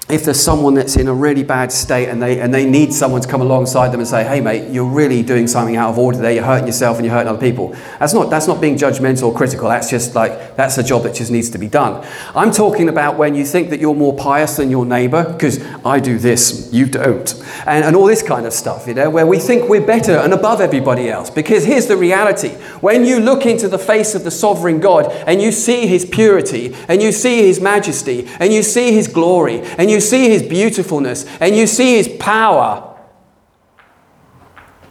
if 0.09 0.23
there's 0.23 0.39
someone 0.39 0.73
that's 0.73 0.95
in 0.95 1.09
a 1.09 1.13
really 1.13 1.43
bad 1.43 1.69
state 1.69 2.07
and 2.07 2.21
they, 2.21 2.39
and 2.39 2.53
they 2.53 2.65
need 2.65 2.93
someone 2.93 3.19
to 3.19 3.27
come 3.27 3.41
alongside 3.41 3.89
them 3.89 3.99
and 3.99 4.07
say, 4.07 4.23
hey, 4.23 4.39
mate, 4.39 4.71
you're 4.71 4.89
really 4.89 5.21
doing 5.21 5.47
something 5.47 5.75
out 5.75 5.89
of 5.89 5.99
order 5.99 6.17
there, 6.17 6.31
you're 6.31 6.45
hurting 6.45 6.65
yourself 6.65 6.95
and 6.95 7.05
you're 7.05 7.13
hurting 7.13 7.27
other 7.27 7.39
people. 7.39 7.75
That's 7.99 8.13
not, 8.13 8.29
that's 8.29 8.47
not 8.47 8.61
being 8.61 8.77
judgmental 8.77 9.23
or 9.23 9.35
critical. 9.35 9.67
That's 9.67 9.89
just 9.89 10.15
like, 10.15 10.55
that's 10.55 10.77
a 10.77 10.83
job 10.83 11.03
that 11.03 11.13
just 11.13 11.29
needs 11.29 11.49
to 11.49 11.57
be 11.57 11.67
done. 11.67 12.07
I'm 12.33 12.51
talking 12.51 12.87
about 12.87 13.17
when 13.17 13.35
you 13.35 13.43
think 13.43 13.69
that 13.71 13.81
you're 13.81 13.95
more 13.95 14.15
pious 14.15 14.55
than 14.55 14.71
your 14.71 14.85
neighbor, 14.85 15.29
because 15.33 15.61
I 15.83 15.99
do 15.99 16.17
this, 16.17 16.69
you 16.71 16.85
don't, 16.85 17.33
and, 17.65 17.83
and 17.83 17.93
all 17.93 18.05
this 18.05 18.23
kind 18.23 18.45
of 18.45 18.53
stuff, 18.53 18.87
you 18.87 18.93
know, 18.93 19.09
where 19.09 19.27
we 19.27 19.39
think 19.39 19.67
we're 19.67 19.85
better 19.85 20.13
and 20.13 20.33
above 20.33 20.61
everybody 20.61 21.09
else. 21.09 21.29
Because 21.29 21.65
here's 21.65 21.87
the 21.87 21.97
reality 21.97 22.51
when 22.79 23.03
you 23.03 23.19
look 23.19 23.45
into 23.45 23.67
the 23.67 23.79
face 23.79 24.15
of 24.15 24.23
the 24.23 24.31
sovereign 24.31 24.79
God 24.79 25.11
and 25.27 25.41
you 25.41 25.51
see 25.51 25.85
his 25.85 26.05
purity 26.05 26.73
and 26.87 27.01
you 27.01 27.11
see 27.11 27.45
his 27.45 27.59
majesty 27.59 28.25
and 28.39 28.53
you 28.53 28.63
see 28.63 28.93
his 28.93 29.09
glory 29.09 29.59
and 29.77 29.91
you 29.91 29.96
you 29.97 30.01
see 30.01 30.29
his 30.29 30.43
beautifulness 30.43 31.25
and 31.41 31.55
you 31.55 31.65
see 31.65 31.97
his 31.97 32.07
power, 32.19 32.95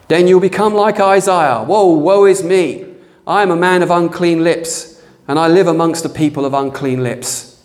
then 0.08 0.26
you'll 0.26 0.40
become 0.40 0.74
like 0.74 0.98
Isaiah. 0.98 1.62
Whoa, 1.62 1.92
woe 1.92 2.24
is 2.24 2.42
me. 2.42 2.84
I 3.24 3.42
am 3.42 3.52
a 3.52 3.56
man 3.56 3.82
of 3.82 3.90
unclean 3.90 4.42
lips, 4.42 5.00
and 5.28 5.38
I 5.38 5.46
live 5.46 5.68
amongst 5.68 6.02
the 6.02 6.08
people 6.08 6.44
of 6.44 6.54
unclean 6.54 7.04
lips. 7.04 7.62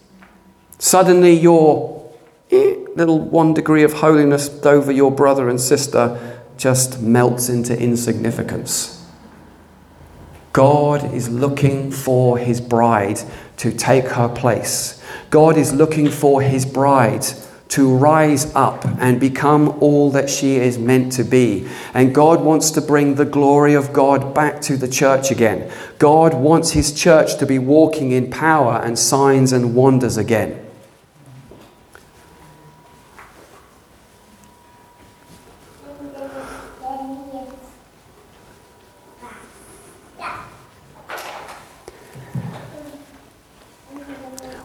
Suddenly, 0.78 1.34
your 1.34 2.12
eh, 2.52 2.76
little 2.96 3.20
one 3.20 3.56
degree 3.56 3.84
of 3.84 3.94
holiness 3.94 4.50
over 4.64 4.92
your 4.92 5.12
brother 5.12 5.50
and 5.50 5.60
sister 5.60 6.40
just 6.58 7.02
melts 7.02 7.50
into 7.50 7.76
insignificance. 7.80 9.01
God 10.54 11.14
is 11.14 11.30
looking 11.30 11.92
for 11.92 12.38
his 12.38 12.60
bride 12.60 13.22
to 13.58 13.72
take 13.72 14.06
her 14.06 14.28
place. 14.28 15.02
God 15.30 15.58
is 15.58 15.74
looking 15.74 16.10
for 16.10 16.42
his 16.42 16.66
bride 16.66 17.26
to 17.70 17.96
rise 17.96 18.54
up 18.54 18.84
and 19.00 19.18
become 19.18 19.70
all 19.82 20.12
that 20.12 20.30
she 20.30 20.58
is 20.58 20.78
meant 20.78 21.14
to 21.14 21.24
be. 21.24 21.66
And 21.94 22.14
God 22.14 22.42
wants 22.42 22.70
to 22.72 22.82
bring 22.82 23.16
the 23.16 23.24
glory 23.24 23.76
of 23.76 23.94
God 23.94 24.36
back 24.36 24.60
to 24.64 24.76
the 24.76 24.90
church 24.90 25.32
again. 25.32 25.72
God 25.98 26.34
wants 26.34 26.72
his 26.72 26.94
church 26.94 27.38
to 27.38 27.46
be 27.46 27.60
walking 27.60 28.12
in 28.12 28.30
power 28.30 28.82
and 28.84 29.00
signs 29.00 29.54
and 29.54 29.74
wonders 29.74 30.18
again. 30.18 30.71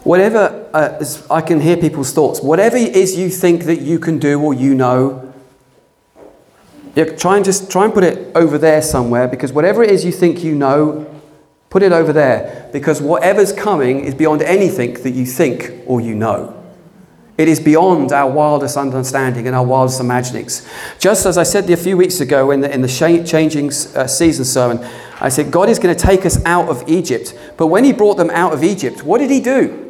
Whatever, 0.07 0.69
uh, 0.73 1.05
I 1.29 1.41
can 1.41 1.61
hear 1.61 1.77
people's 1.77 2.13
thoughts, 2.13 2.41
whatever 2.41 2.77
it 2.77 2.95
is 2.95 3.19
you 3.19 3.29
think 3.29 3.65
that 3.65 3.81
you 3.81 3.99
can 3.99 4.19
do 4.19 4.41
or 4.41 4.55
you 4.55 4.73
know, 4.75 5.35
yeah, 6.95 7.05
try 7.05 7.37
and 7.37 7.45
just 7.45 7.71
try 7.71 7.85
and 7.85 7.93
put 7.93 8.05
it 8.05 8.31
over 8.35 8.57
there 8.57 8.81
somewhere 8.81 9.27
because 9.27 9.53
whatever 9.53 9.83
it 9.83 9.91
is 9.91 10.05
you 10.05 10.13
think 10.13 10.45
you 10.45 10.55
know, 10.55 11.13
put 11.71 11.83
it 11.83 11.93
over 11.93 12.13
there 12.13 12.71
because 12.73 13.03
whatever's 13.03 13.53
coming 13.53 14.05
is 14.05 14.15
beyond 14.15 14.43
anything 14.43 14.95
that 15.03 15.11
you 15.11 15.27
think 15.27 15.73
or 15.87 16.01
you 16.01 16.15
know. 16.15 16.53
It 17.37 17.49
is 17.49 17.61
beyond 17.61 18.13
our 18.13 18.31
wildest 18.31 18.79
understanding 18.79 19.47
and 19.47 19.55
our 19.55 19.65
wildest 19.65 20.01
imaginings. 20.01 20.67
Just 20.99 21.27
as 21.27 21.37
I 21.37 21.43
said 21.43 21.69
a 21.69 21.77
few 21.77 21.97
weeks 21.97 22.21
ago 22.21 22.51
in 22.51 22.61
the, 22.63 22.73
in 22.73 22.81
the 22.81 22.89
changing 22.89 23.67
uh, 23.69 24.07
season 24.07 24.45
sermon, 24.47 24.89
I 25.21 25.29
said, 25.29 25.51
God 25.51 25.69
is 25.69 25.79
going 25.79 25.95
to 25.95 26.01
take 26.01 26.25
us 26.25 26.43
out 26.47 26.69
of 26.71 26.89
Egypt. 26.89 27.39
But 27.59 27.67
when 27.67 27.85
He 27.85 27.93
brought 27.93 28.17
them 28.17 28.31
out 28.31 28.55
of 28.55 28.65
Egypt, 28.65 29.03
what 29.03 29.19
did 29.19 29.31
He 29.31 29.41
do? 29.41 29.86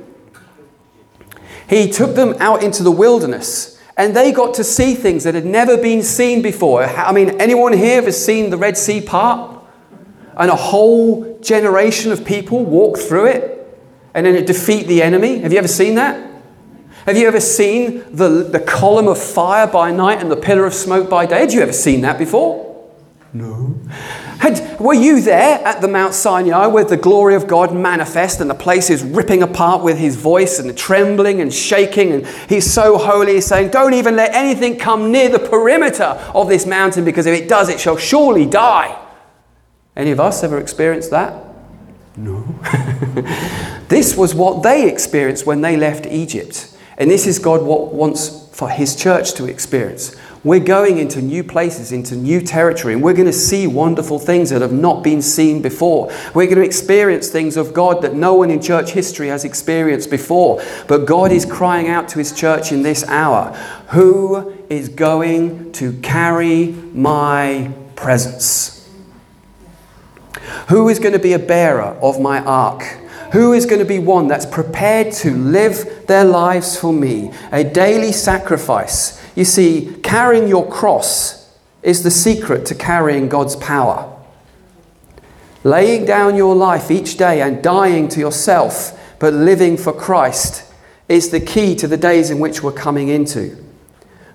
He 1.69 1.91
took 1.91 2.15
them 2.15 2.35
out 2.39 2.63
into 2.63 2.83
the 2.83 2.93
wilderness 2.93 3.77
And 3.97 4.15
they 4.15 4.31
got 4.31 4.55
to 4.55 4.65
see 4.65 4.95
things 4.95 5.25
that 5.25 5.35
had 5.35 5.47
never 5.47 5.77
been 5.79 6.03
seen 6.03 6.43
before. 6.43 6.85
I 6.85 7.13
mean, 7.13 7.41
anyone 7.41 7.73
here 7.73 8.03
has 8.03 8.23
seen 8.23 8.51
the 8.51 8.59
Red 8.59 8.77
Sea 8.77 9.01
part? 9.01 9.65
And 10.37 10.51
a 10.51 10.57
whole 10.57 11.39
generation 11.41 12.13
of 12.13 12.25
people 12.25 12.63
walk 12.63 12.99
through 12.99 13.27
it 13.27 13.53
and 14.13 14.27
then 14.27 14.35
it 14.35 14.47
defeat 14.47 14.87
the 14.87 15.03
enemy. 15.03 15.39
Have 15.39 15.53
you 15.53 15.59
ever 15.59 15.69
seen 15.69 15.95
that? 15.95 16.31
Have 17.07 17.17
you 17.17 17.27
ever 17.27 17.41
seen 17.41 18.05
the, 18.15 18.29
the 18.29 18.61
column 18.61 19.09
of 19.09 19.19
fire 19.19 19.67
by 19.67 19.93
night 19.93 20.21
and 20.21 20.31
the 20.31 20.37
pillar 20.37 20.67
of 20.67 20.75
smoke 20.75 21.09
by 21.09 21.25
day? 21.25 21.39
Had 21.39 21.53
you 21.55 21.63
ever 21.63 21.73
seen 21.73 22.03
that 22.03 22.19
before? 22.19 22.87
No. 23.33 23.77
Had, 24.39 24.79
were 24.79 24.95
you 24.95 25.21
there 25.21 25.59
at 25.67 25.81
the 25.81 25.89
Mount 25.89 26.13
Sinai 26.13 26.67
where 26.67 26.85
the 26.85 26.97
glory 26.97 27.35
of 27.35 27.47
God 27.47 27.75
manifest 27.75 28.41
and 28.41 28.51
the 28.51 28.55
place 28.55 28.91
is 28.91 29.03
ripping 29.03 29.43
apart 29.43 29.83
with 29.83 29.99
his 29.99 30.17
voice 30.17 30.59
and 30.59 30.77
trembling 30.77 31.41
and 31.41 31.53
shaking 31.53 32.13
and 32.13 32.27
he's 32.49 32.71
so 32.71 32.99
holy 32.99 33.35
he's 33.35 33.47
saying, 33.47 33.71
Don't 33.71 33.95
even 33.95 34.17
let 34.17 34.35
anything 34.35 34.79
come 34.79 35.11
near 35.11 35.29
the 35.29 35.39
perimeter 35.39 36.21
of 36.35 36.49
this 36.49 36.67
mountain 36.67 37.05
because 37.05 37.27
if 37.27 37.41
it 37.41 37.49
does, 37.49 37.69
it 37.69 37.81
shall 37.81 37.97
surely 37.97 38.47
die. 38.47 39.03
Any 39.97 40.11
of 40.11 40.21
us 40.21 40.45
ever 40.45 40.59
experienced 40.59 41.11
that? 41.11 41.45
No. 42.17 42.43
this 43.89 44.17
was 44.17 44.35
what 44.35 44.63
they 44.63 44.91
experienced 44.91 45.47
when 45.47 45.63
they 45.63 45.77
left 45.77 46.07
Egypt. 46.07 46.77
And 46.99 47.11
this 47.11 47.27
is 47.27 47.39
God 47.39 47.63
what 47.63 47.93
wants 47.93 48.49
for 48.53 48.71
his 48.71 48.97
church 48.97 49.35
to 49.35 49.47
experience. 49.47 50.17
We're 50.47 50.61
going 50.61 50.99
into 50.99 51.21
new 51.21 51.43
places, 51.43 51.91
into 51.91 52.15
new 52.15 52.41
territory, 52.41 52.95
and 52.95 53.03
we're 53.03 53.15
going 53.15 53.27
to 53.27 53.33
see 53.33 53.67
wonderful 53.67 54.21
things 54.21 54.51
that 54.51 54.63
have 54.63 54.73
not 54.73 55.03
been 55.03 55.21
seen 55.21 55.61
before. 55.61 56.07
We're 56.35 56.47
going 56.47 56.59
to 56.59 56.65
experience 56.65 57.29
things 57.29 57.57
of 57.57 57.75
God 57.75 58.01
that 58.03 58.15
no 58.15 58.35
one 58.35 58.53
in 58.53 58.63
church 58.63 58.93
history 58.93 59.27
has 59.27 59.45
experienced 59.45 60.09
before. 60.09 60.63
But 60.87 60.99
God 61.05 61.33
is 61.33 61.45
crying 61.45 61.89
out 61.89 62.09
to 62.11 62.21
his 62.21 62.33
church 62.33 62.71
in 62.71 62.83
this 62.83 63.03
hour 63.09 63.57
Who 63.89 64.57
is 64.71 64.89
going 64.89 65.73
to 65.73 65.95
carry 65.95 66.67
my 66.95 67.73
presence? 67.97 68.89
Who 70.69 70.89
is 70.89 71.01
going 71.01 71.15
to 71.15 71.19
be 71.19 71.33
a 71.33 71.41
bearer 71.41 71.99
of 72.01 72.21
my 72.21 72.39
ark? 72.39 72.85
Who 73.33 73.53
is 73.53 73.67
going 73.67 73.81
to 73.81 73.85
be 73.85 73.99
one 73.99 74.29
that's 74.29 74.47
prepared 74.47 75.13
to 75.15 75.35
live 75.35 75.96
their 76.07 76.25
lives 76.25 76.79
for 76.79 76.93
me? 76.93 77.33
A 77.53 77.65
daily 77.65 78.13
sacrifice. 78.13 79.23
You 79.35 79.45
see, 79.45 79.97
carrying 80.03 80.49
your 80.49 80.69
cross 80.69 81.55
is 81.83 82.03
the 82.03 82.11
secret 82.11 82.67
to 82.67 82.75
carrying 82.75 83.29
God's 83.29 83.57
power. 83.57 84.13
Laying 85.65 86.05
down 86.05 86.37
your 86.37 86.55
life 86.55 86.91
each 86.91 87.17
day 87.17 87.43
and 87.43 87.63
dying 87.63 88.09
to 88.09 88.21
yourself, 88.21 88.99
but 89.19 89.35
living 89.35 89.77
for 89.77 89.93
Christ, 89.93 90.65
is 91.09 91.31
the 91.31 91.41
key 91.41 91.75
to 91.77 91.87
the 91.87 91.97
days 91.97 92.31
in 92.31 92.41
which 92.41 92.63
we're 92.63 92.73
coming 92.73 93.09
into. 93.09 93.57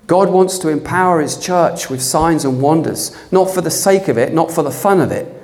God 0.06 0.30
wants 0.30 0.58
to 0.58 0.68
empower 0.68 1.20
His 1.20 1.38
church 1.38 1.88
with 1.88 2.02
signs 2.02 2.44
and 2.44 2.60
wonders, 2.60 3.16
not 3.30 3.50
for 3.50 3.60
the 3.60 3.70
sake 3.70 4.08
of 4.08 4.18
it, 4.18 4.32
not 4.32 4.50
for 4.50 4.62
the 4.62 4.70
fun 4.70 5.00
of 5.00 5.12
it, 5.12 5.42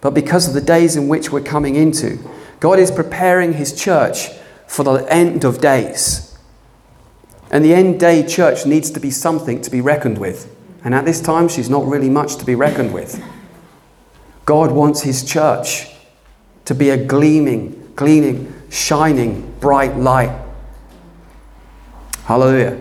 but 0.00 0.14
because 0.14 0.48
of 0.48 0.54
the 0.54 0.60
days 0.60 0.96
in 0.96 1.08
which 1.08 1.30
we're 1.30 1.40
coming 1.40 1.76
into. 1.76 2.18
God 2.60 2.78
is 2.78 2.90
preparing 2.90 3.54
his 3.54 3.72
church 3.72 4.28
for 4.70 4.84
the 4.84 5.04
end 5.12 5.42
of 5.42 5.60
days. 5.60 6.38
And 7.50 7.64
the 7.64 7.74
end 7.74 7.98
day 7.98 8.24
church 8.24 8.66
needs 8.66 8.88
to 8.92 9.00
be 9.00 9.10
something 9.10 9.60
to 9.62 9.70
be 9.70 9.80
reckoned 9.80 10.18
with. 10.18 10.56
And 10.84 10.94
at 10.94 11.04
this 11.04 11.20
time, 11.20 11.48
she's 11.48 11.68
not 11.68 11.88
really 11.88 12.08
much 12.08 12.36
to 12.36 12.44
be 12.44 12.54
reckoned 12.54 12.94
with. 12.94 13.20
God 14.44 14.70
wants 14.70 15.02
his 15.02 15.24
church 15.24 15.88
to 16.66 16.74
be 16.76 16.90
a 16.90 16.96
gleaming, 16.96 17.92
gleaming, 17.96 18.54
shining, 18.70 19.52
bright 19.58 19.96
light. 19.96 20.40
Hallelujah. 22.26 22.80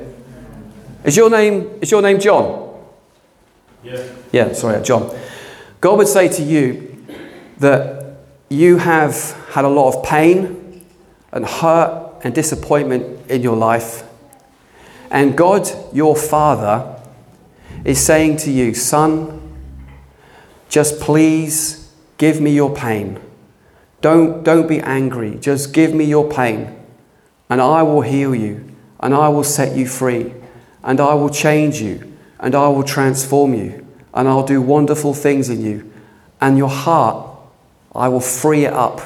Is 1.03 1.17
your 1.17 1.31
name, 1.31 1.79
is 1.81 1.89
your 1.89 2.03
name 2.03 2.19
John? 2.19 2.85
Yeah. 3.83 4.05
Yeah, 4.31 4.53
sorry, 4.53 4.79
John. 4.83 5.17
God 5.81 5.97
would 5.97 6.07
say 6.07 6.27
to 6.27 6.43
you 6.43 7.03
that 7.57 8.19
you 8.47 8.77
have 8.77 9.31
had 9.49 9.65
a 9.65 9.69
lot 9.69 9.95
of 9.95 10.05
pain 10.05 10.58
and 11.31 11.45
hurt 11.45 12.21
and 12.23 12.33
disappointment 12.33 13.29
in 13.29 13.41
your 13.41 13.55
life. 13.55 14.03
And 15.11 15.37
God, 15.37 15.69
your 15.93 16.15
Father, 16.15 16.95
is 17.85 17.99
saying 17.99 18.37
to 18.37 18.51
you, 18.51 18.73
Son, 18.73 19.35
just 20.69 20.99
please 20.99 21.91
give 22.17 22.39
me 22.39 22.53
your 22.53 22.75
pain. 22.75 23.19
Don't, 24.01 24.43
don't 24.43 24.67
be 24.67 24.79
angry. 24.79 25.35
Just 25.35 25.73
give 25.73 25.93
me 25.93 26.05
your 26.05 26.31
pain, 26.31 26.75
and 27.49 27.61
I 27.61 27.83
will 27.83 28.01
heal 28.01 28.35
you, 28.35 28.75
and 28.99 29.13
I 29.13 29.29
will 29.29 29.43
set 29.43 29.75
you 29.75 29.87
free, 29.87 30.33
and 30.83 30.99
I 30.99 31.13
will 31.15 31.29
change 31.29 31.81
you, 31.81 32.15
and 32.39 32.55
I 32.55 32.67
will 32.69 32.83
transform 32.83 33.53
you, 33.53 33.85
and 34.13 34.27
I'll 34.27 34.45
do 34.45 34.61
wonderful 34.61 35.13
things 35.13 35.49
in 35.49 35.61
you. 35.61 35.91
And 36.41 36.57
your 36.57 36.69
heart 36.69 37.29
I 37.93 38.07
will 38.07 38.21
free 38.21 38.65
it 38.65 38.73
up. 38.73 39.01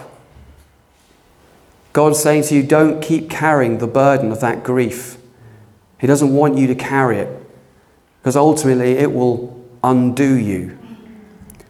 God's 1.93 2.19
saying 2.19 2.43
to 2.43 2.55
you, 2.55 2.63
don't 2.63 3.01
keep 3.01 3.29
carrying 3.29 3.77
the 3.77 3.87
burden 3.87 4.31
of 4.31 4.41
that 4.41 4.63
grief. 4.63 5.17
He 5.99 6.07
doesn't 6.07 6.33
want 6.33 6.57
you 6.57 6.67
to 6.67 6.75
carry 6.75 7.19
it 7.19 7.29
because 8.19 8.35
ultimately 8.35 8.93
it 8.93 9.13
will 9.13 9.63
undo 9.83 10.33
you. 10.33 10.77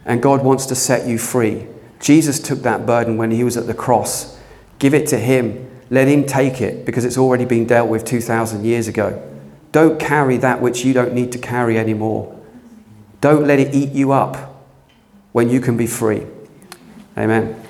And 0.05 0.21
God 0.21 0.43
wants 0.43 0.65
to 0.67 0.75
set 0.75 1.07
you 1.07 1.17
free. 1.17 1.67
Jesus 1.99 2.39
took 2.39 2.59
that 2.59 2.86
burden 2.86 3.17
when 3.17 3.31
he 3.31 3.43
was 3.43 3.57
at 3.57 3.67
the 3.67 3.73
cross. 3.73 4.39
Give 4.79 4.93
it 4.93 5.07
to 5.07 5.19
him. 5.19 5.69
Let 5.89 6.07
him 6.07 6.25
take 6.25 6.62
it 6.62 6.86
because 6.86 7.05
it's 7.05 7.17
already 7.17 7.45
been 7.45 7.65
dealt 7.65 7.89
with 7.89 8.05
2,000 8.05 8.65
years 8.65 8.88
ago. 8.88 9.21
Don't 9.71 9.99
carry 9.99 10.38
that 10.38 10.62
which 10.62 10.86
you 10.86 10.93
don't 10.93 11.13
need 11.13 11.31
to 11.33 11.38
carry 11.38 11.77
anymore. 11.77 12.39
Don't 13.21 13.45
let 13.45 13.59
it 13.59 13.73
eat 13.73 13.91
you 13.91 14.12
up 14.12 14.65
when 15.31 15.49
you 15.49 15.59
can 15.59 15.77
be 15.77 15.88
free. 15.88 16.25
Amen. 17.17 17.62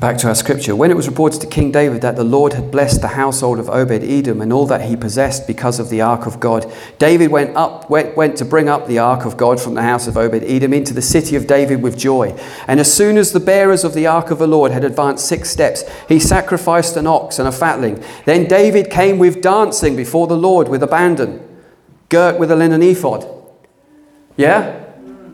Back 0.00 0.16
to 0.18 0.28
our 0.28 0.34
scripture. 0.34 0.74
When 0.74 0.90
it 0.90 0.96
was 0.96 1.06
reported 1.06 1.42
to 1.42 1.46
King 1.46 1.70
David 1.70 2.00
that 2.00 2.16
the 2.16 2.24
Lord 2.24 2.54
had 2.54 2.70
blessed 2.70 3.02
the 3.02 3.08
household 3.08 3.58
of 3.58 3.68
Obed 3.68 4.02
Edom 4.02 4.40
and 4.40 4.50
all 4.50 4.64
that 4.64 4.88
he 4.88 4.96
possessed 4.96 5.46
because 5.46 5.78
of 5.78 5.90
the 5.90 6.00
ark 6.00 6.24
of 6.24 6.40
God, 6.40 6.72
David 6.98 7.30
went 7.30 7.54
up 7.54 7.90
went, 7.90 8.16
went 8.16 8.38
to 8.38 8.46
bring 8.46 8.66
up 8.66 8.86
the 8.86 8.98
ark 8.98 9.26
of 9.26 9.36
God 9.36 9.60
from 9.60 9.74
the 9.74 9.82
house 9.82 10.06
of 10.06 10.16
Obed 10.16 10.42
Edom 10.42 10.72
into 10.72 10.94
the 10.94 11.02
city 11.02 11.36
of 11.36 11.46
David 11.46 11.82
with 11.82 11.98
joy. 11.98 12.30
And 12.66 12.80
as 12.80 12.90
soon 12.90 13.18
as 13.18 13.32
the 13.32 13.40
bearers 13.40 13.84
of 13.84 13.92
the 13.92 14.06
ark 14.06 14.30
of 14.30 14.38
the 14.38 14.48
Lord 14.48 14.72
had 14.72 14.84
advanced 14.84 15.28
six 15.28 15.50
steps, 15.50 15.84
he 16.08 16.18
sacrificed 16.18 16.96
an 16.96 17.06
ox 17.06 17.38
and 17.38 17.46
a 17.46 17.52
fatling. 17.52 18.02
Then 18.24 18.48
David 18.48 18.88
came 18.88 19.18
with 19.18 19.42
dancing 19.42 19.96
before 19.96 20.26
the 20.26 20.36
Lord 20.36 20.68
with 20.68 20.82
abandon 20.82 21.46
girt 22.08 22.40
with 22.40 22.50
a 22.50 22.56
linen 22.56 22.82
ephod. 22.82 23.28
Yeah? 24.38 24.79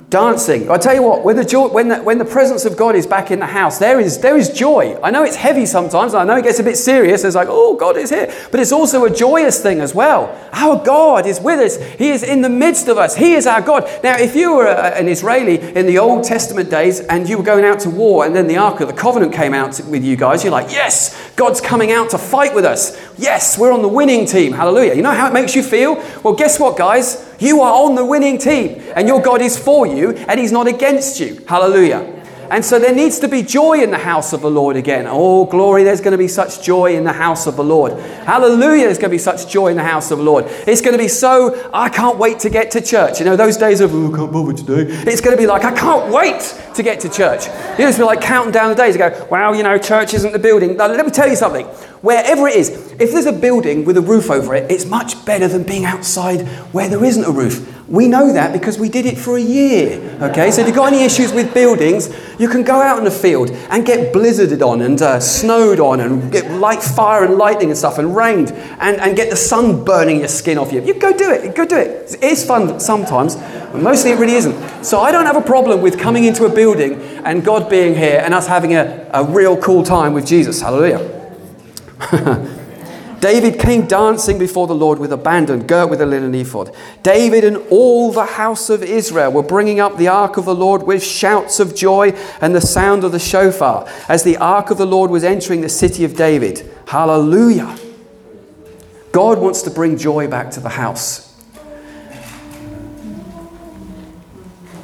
Dancing. 0.08 0.70
I 0.70 0.78
tell 0.78 0.94
you 0.94 1.02
what, 1.02 1.24
when 1.24 1.34
the, 1.34 1.44
joy, 1.44 1.66
when, 1.66 1.88
the, 1.88 1.96
when 1.96 2.18
the 2.18 2.24
presence 2.24 2.64
of 2.64 2.76
God 2.76 2.94
is 2.94 3.08
back 3.08 3.32
in 3.32 3.40
the 3.40 3.46
house, 3.46 3.78
there 3.78 3.98
is, 3.98 4.20
there 4.20 4.36
is 4.36 4.50
joy. 4.50 4.96
I 5.02 5.10
know 5.10 5.24
it's 5.24 5.34
heavy 5.34 5.66
sometimes. 5.66 6.14
I 6.14 6.22
know 6.22 6.36
it 6.36 6.44
gets 6.44 6.60
a 6.60 6.62
bit 6.62 6.76
serious. 6.76 7.24
It's 7.24 7.34
like, 7.34 7.48
oh, 7.50 7.74
God 7.74 7.96
is 7.96 8.10
here. 8.10 8.32
But 8.52 8.60
it's 8.60 8.70
also 8.70 9.04
a 9.04 9.10
joyous 9.10 9.60
thing 9.60 9.80
as 9.80 9.96
well. 9.96 10.32
Our 10.52 10.80
God 10.84 11.26
is 11.26 11.40
with 11.40 11.58
us. 11.58 11.82
He 11.98 12.10
is 12.10 12.22
in 12.22 12.42
the 12.42 12.48
midst 12.48 12.86
of 12.86 12.98
us. 12.98 13.16
He 13.16 13.32
is 13.32 13.48
our 13.48 13.60
God. 13.60 13.82
Now, 14.04 14.16
if 14.16 14.36
you 14.36 14.54
were 14.54 14.66
a, 14.66 14.96
an 14.96 15.08
Israeli 15.08 15.58
in 15.58 15.86
the 15.86 15.98
Old 15.98 16.22
Testament 16.22 16.70
days 16.70 17.00
and 17.00 17.28
you 17.28 17.36
were 17.36 17.44
going 17.44 17.64
out 17.64 17.80
to 17.80 17.90
war 17.90 18.24
and 18.24 18.34
then 18.34 18.46
the 18.46 18.58
Ark 18.58 18.80
of 18.80 18.86
the 18.86 18.94
Covenant 18.94 19.32
came 19.32 19.54
out 19.54 19.80
with 19.88 20.04
you 20.04 20.14
guys, 20.14 20.44
you're 20.44 20.52
like, 20.52 20.70
yes, 20.70 21.32
God's 21.34 21.60
coming 21.60 21.90
out 21.90 22.10
to 22.10 22.18
fight 22.18 22.54
with 22.54 22.64
us. 22.64 22.96
Yes, 23.18 23.58
we're 23.58 23.72
on 23.72 23.82
the 23.82 23.88
winning 23.88 24.24
team. 24.24 24.52
Hallelujah. 24.52 24.94
You 24.94 25.02
know 25.02 25.10
how 25.10 25.26
it 25.26 25.32
makes 25.32 25.56
you 25.56 25.64
feel? 25.64 25.96
Well, 26.22 26.34
guess 26.34 26.60
what, 26.60 26.78
guys? 26.78 27.25
You 27.38 27.60
are 27.60 27.84
on 27.84 27.94
the 27.94 28.04
winning 28.04 28.38
team, 28.38 28.82
and 28.94 29.06
your 29.06 29.20
God 29.20 29.40
is 29.42 29.58
for 29.58 29.86
you, 29.86 30.12
and 30.12 30.40
He's 30.40 30.52
not 30.52 30.66
against 30.66 31.20
you. 31.20 31.44
Hallelujah. 31.46 32.16
And 32.50 32.64
so 32.64 32.78
there 32.78 32.94
needs 32.94 33.18
to 33.20 33.28
be 33.28 33.42
joy 33.42 33.82
in 33.82 33.90
the 33.90 33.98
house 33.98 34.32
of 34.32 34.40
the 34.40 34.50
Lord 34.50 34.76
again. 34.76 35.06
Oh, 35.08 35.46
glory, 35.46 35.82
there's 35.82 36.00
going 36.00 36.12
to 36.12 36.18
be 36.18 36.28
such 36.28 36.62
joy 36.62 36.94
in 36.94 37.04
the 37.04 37.12
house 37.12 37.46
of 37.46 37.56
the 37.56 37.64
Lord. 37.64 37.92
Hallelujah, 37.92 38.84
there's 38.84 38.98
going 38.98 39.10
to 39.10 39.14
be 39.14 39.18
such 39.18 39.50
joy 39.50 39.68
in 39.68 39.76
the 39.76 39.82
house 39.82 40.10
of 40.10 40.18
the 40.18 40.24
Lord. 40.24 40.44
It's 40.66 40.80
going 40.80 40.92
to 40.92 40.98
be 40.98 41.08
so, 41.08 41.70
I 41.72 41.88
can't 41.88 42.18
wait 42.18 42.38
to 42.40 42.50
get 42.50 42.70
to 42.72 42.80
church. 42.80 43.18
You 43.18 43.24
know, 43.24 43.36
those 43.36 43.56
days 43.56 43.80
of, 43.80 43.92
oh, 43.92 44.12
I 44.12 44.16
can't 44.16 44.32
bother 44.32 44.52
today. 44.52 44.92
It's 45.10 45.20
going 45.20 45.36
to 45.36 45.40
be 45.40 45.46
like, 45.46 45.64
I 45.64 45.74
can't 45.76 46.12
wait 46.12 46.54
to 46.74 46.82
get 46.82 47.00
to 47.00 47.08
church. 47.08 47.46
You 47.46 47.84
know, 47.84 47.88
it's 47.88 47.98
be 47.98 48.04
like 48.04 48.20
counting 48.20 48.52
down 48.52 48.68
the 48.68 48.76
days. 48.76 48.94
You 48.94 49.00
go, 49.00 49.26
wow, 49.30 49.52
you 49.52 49.62
know, 49.62 49.78
church 49.78 50.14
isn't 50.14 50.32
the 50.32 50.38
building. 50.38 50.76
Now, 50.76 50.86
let 50.86 51.04
me 51.04 51.10
tell 51.10 51.28
you 51.28 51.36
something. 51.36 51.66
Wherever 52.02 52.46
it 52.46 52.56
is, 52.56 52.70
if 52.98 53.12
there's 53.12 53.26
a 53.26 53.32
building 53.32 53.84
with 53.84 53.96
a 53.96 54.02
roof 54.02 54.30
over 54.30 54.54
it, 54.54 54.70
it's 54.70 54.84
much 54.84 55.24
better 55.24 55.48
than 55.48 55.62
being 55.62 55.84
outside 55.84 56.46
where 56.72 56.88
there 56.88 57.04
isn't 57.04 57.24
a 57.24 57.30
roof. 57.30 57.72
We 57.88 58.08
know 58.08 58.32
that 58.32 58.52
because 58.52 58.78
we 58.78 58.88
did 58.88 59.06
it 59.06 59.16
for 59.16 59.36
a 59.36 59.40
year. 59.40 60.18
Okay, 60.20 60.50
so 60.50 60.60
if 60.60 60.66
you've 60.66 60.76
got 60.76 60.92
any 60.92 61.04
issues 61.04 61.32
with 61.32 61.54
buildings, 61.54 62.12
you 62.38 62.48
can 62.48 62.64
go 62.64 62.82
out 62.82 62.98
in 62.98 63.04
the 63.04 63.10
field 63.12 63.50
and 63.70 63.86
get 63.86 64.12
blizzarded 64.12 64.60
on 64.60 64.82
and 64.82 65.00
uh, 65.00 65.20
snowed 65.20 65.78
on 65.78 66.00
and 66.00 66.32
get 66.32 66.50
light 66.50 66.82
fire 66.82 67.24
and 67.24 67.36
lightning 67.36 67.70
and 67.70 67.78
stuff 67.78 67.98
and 67.98 68.16
rained 68.16 68.50
and, 68.80 69.00
and 69.00 69.16
get 69.16 69.30
the 69.30 69.36
sun 69.36 69.84
burning 69.84 70.18
your 70.18 70.28
skin 70.28 70.58
off 70.58 70.72
you. 70.72 70.82
You 70.82 70.94
go 70.94 71.16
do 71.16 71.30
it. 71.30 71.54
Go 71.54 71.64
do 71.64 71.76
it. 71.76 72.14
It 72.14 72.24
is 72.24 72.44
fun 72.44 72.80
sometimes, 72.80 73.36
but 73.36 73.80
mostly 73.80 74.10
it 74.10 74.18
really 74.18 74.34
isn't. 74.34 74.84
So 74.84 75.00
I 75.00 75.12
don't 75.12 75.26
have 75.26 75.36
a 75.36 75.42
problem 75.42 75.80
with 75.80 75.98
coming 75.98 76.24
into 76.24 76.44
a 76.44 76.52
building 76.52 76.94
and 77.24 77.44
God 77.44 77.70
being 77.70 77.94
here 77.94 78.20
and 78.24 78.34
us 78.34 78.48
having 78.48 78.74
a, 78.74 79.08
a 79.12 79.24
real 79.24 79.56
cool 79.56 79.84
time 79.84 80.12
with 80.12 80.26
Jesus. 80.26 80.60
Hallelujah. 80.60 81.15
David 83.20 83.58
came 83.58 83.86
dancing 83.86 84.38
before 84.38 84.66
the 84.66 84.74
Lord 84.74 84.98
with 84.98 85.12
abandon, 85.12 85.66
girt 85.66 85.88
with 85.88 86.00
a 86.00 86.06
linen 86.06 86.34
ephod. 86.34 86.74
David 87.02 87.44
and 87.44 87.56
all 87.70 88.12
the 88.12 88.26
house 88.26 88.68
of 88.68 88.82
Israel 88.82 89.32
were 89.32 89.42
bringing 89.42 89.80
up 89.80 89.96
the 89.96 90.08
ark 90.08 90.36
of 90.36 90.44
the 90.44 90.54
Lord 90.54 90.82
with 90.82 91.02
shouts 91.02 91.58
of 91.58 91.74
joy 91.74 92.10
and 92.40 92.54
the 92.54 92.60
sound 92.60 93.04
of 93.04 93.12
the 93.12 93.18
shofar 93.18 93.88
as 94.08 94.22
the 94.22 94.36
ark 94.36 94.70
of 94.70 94.78
the 94.78 94.86
Lord 94.86 95.10
was 95.10 95.24
entering 95.24 95.62
the 95.62 95.68
city 95.68 96.04
of 96.04 96.14
David. 96.14 96.70
Hallelujah. 96.86 97.78
God 99.12 99.38
wants 99.38 99.62
to 99.62 99.70
bring 99.70 99.96
joy 99.96 100.28
back 100.28 100.50
to 100.52 100.60
the 100.60 100.68
house. 100.68 101.42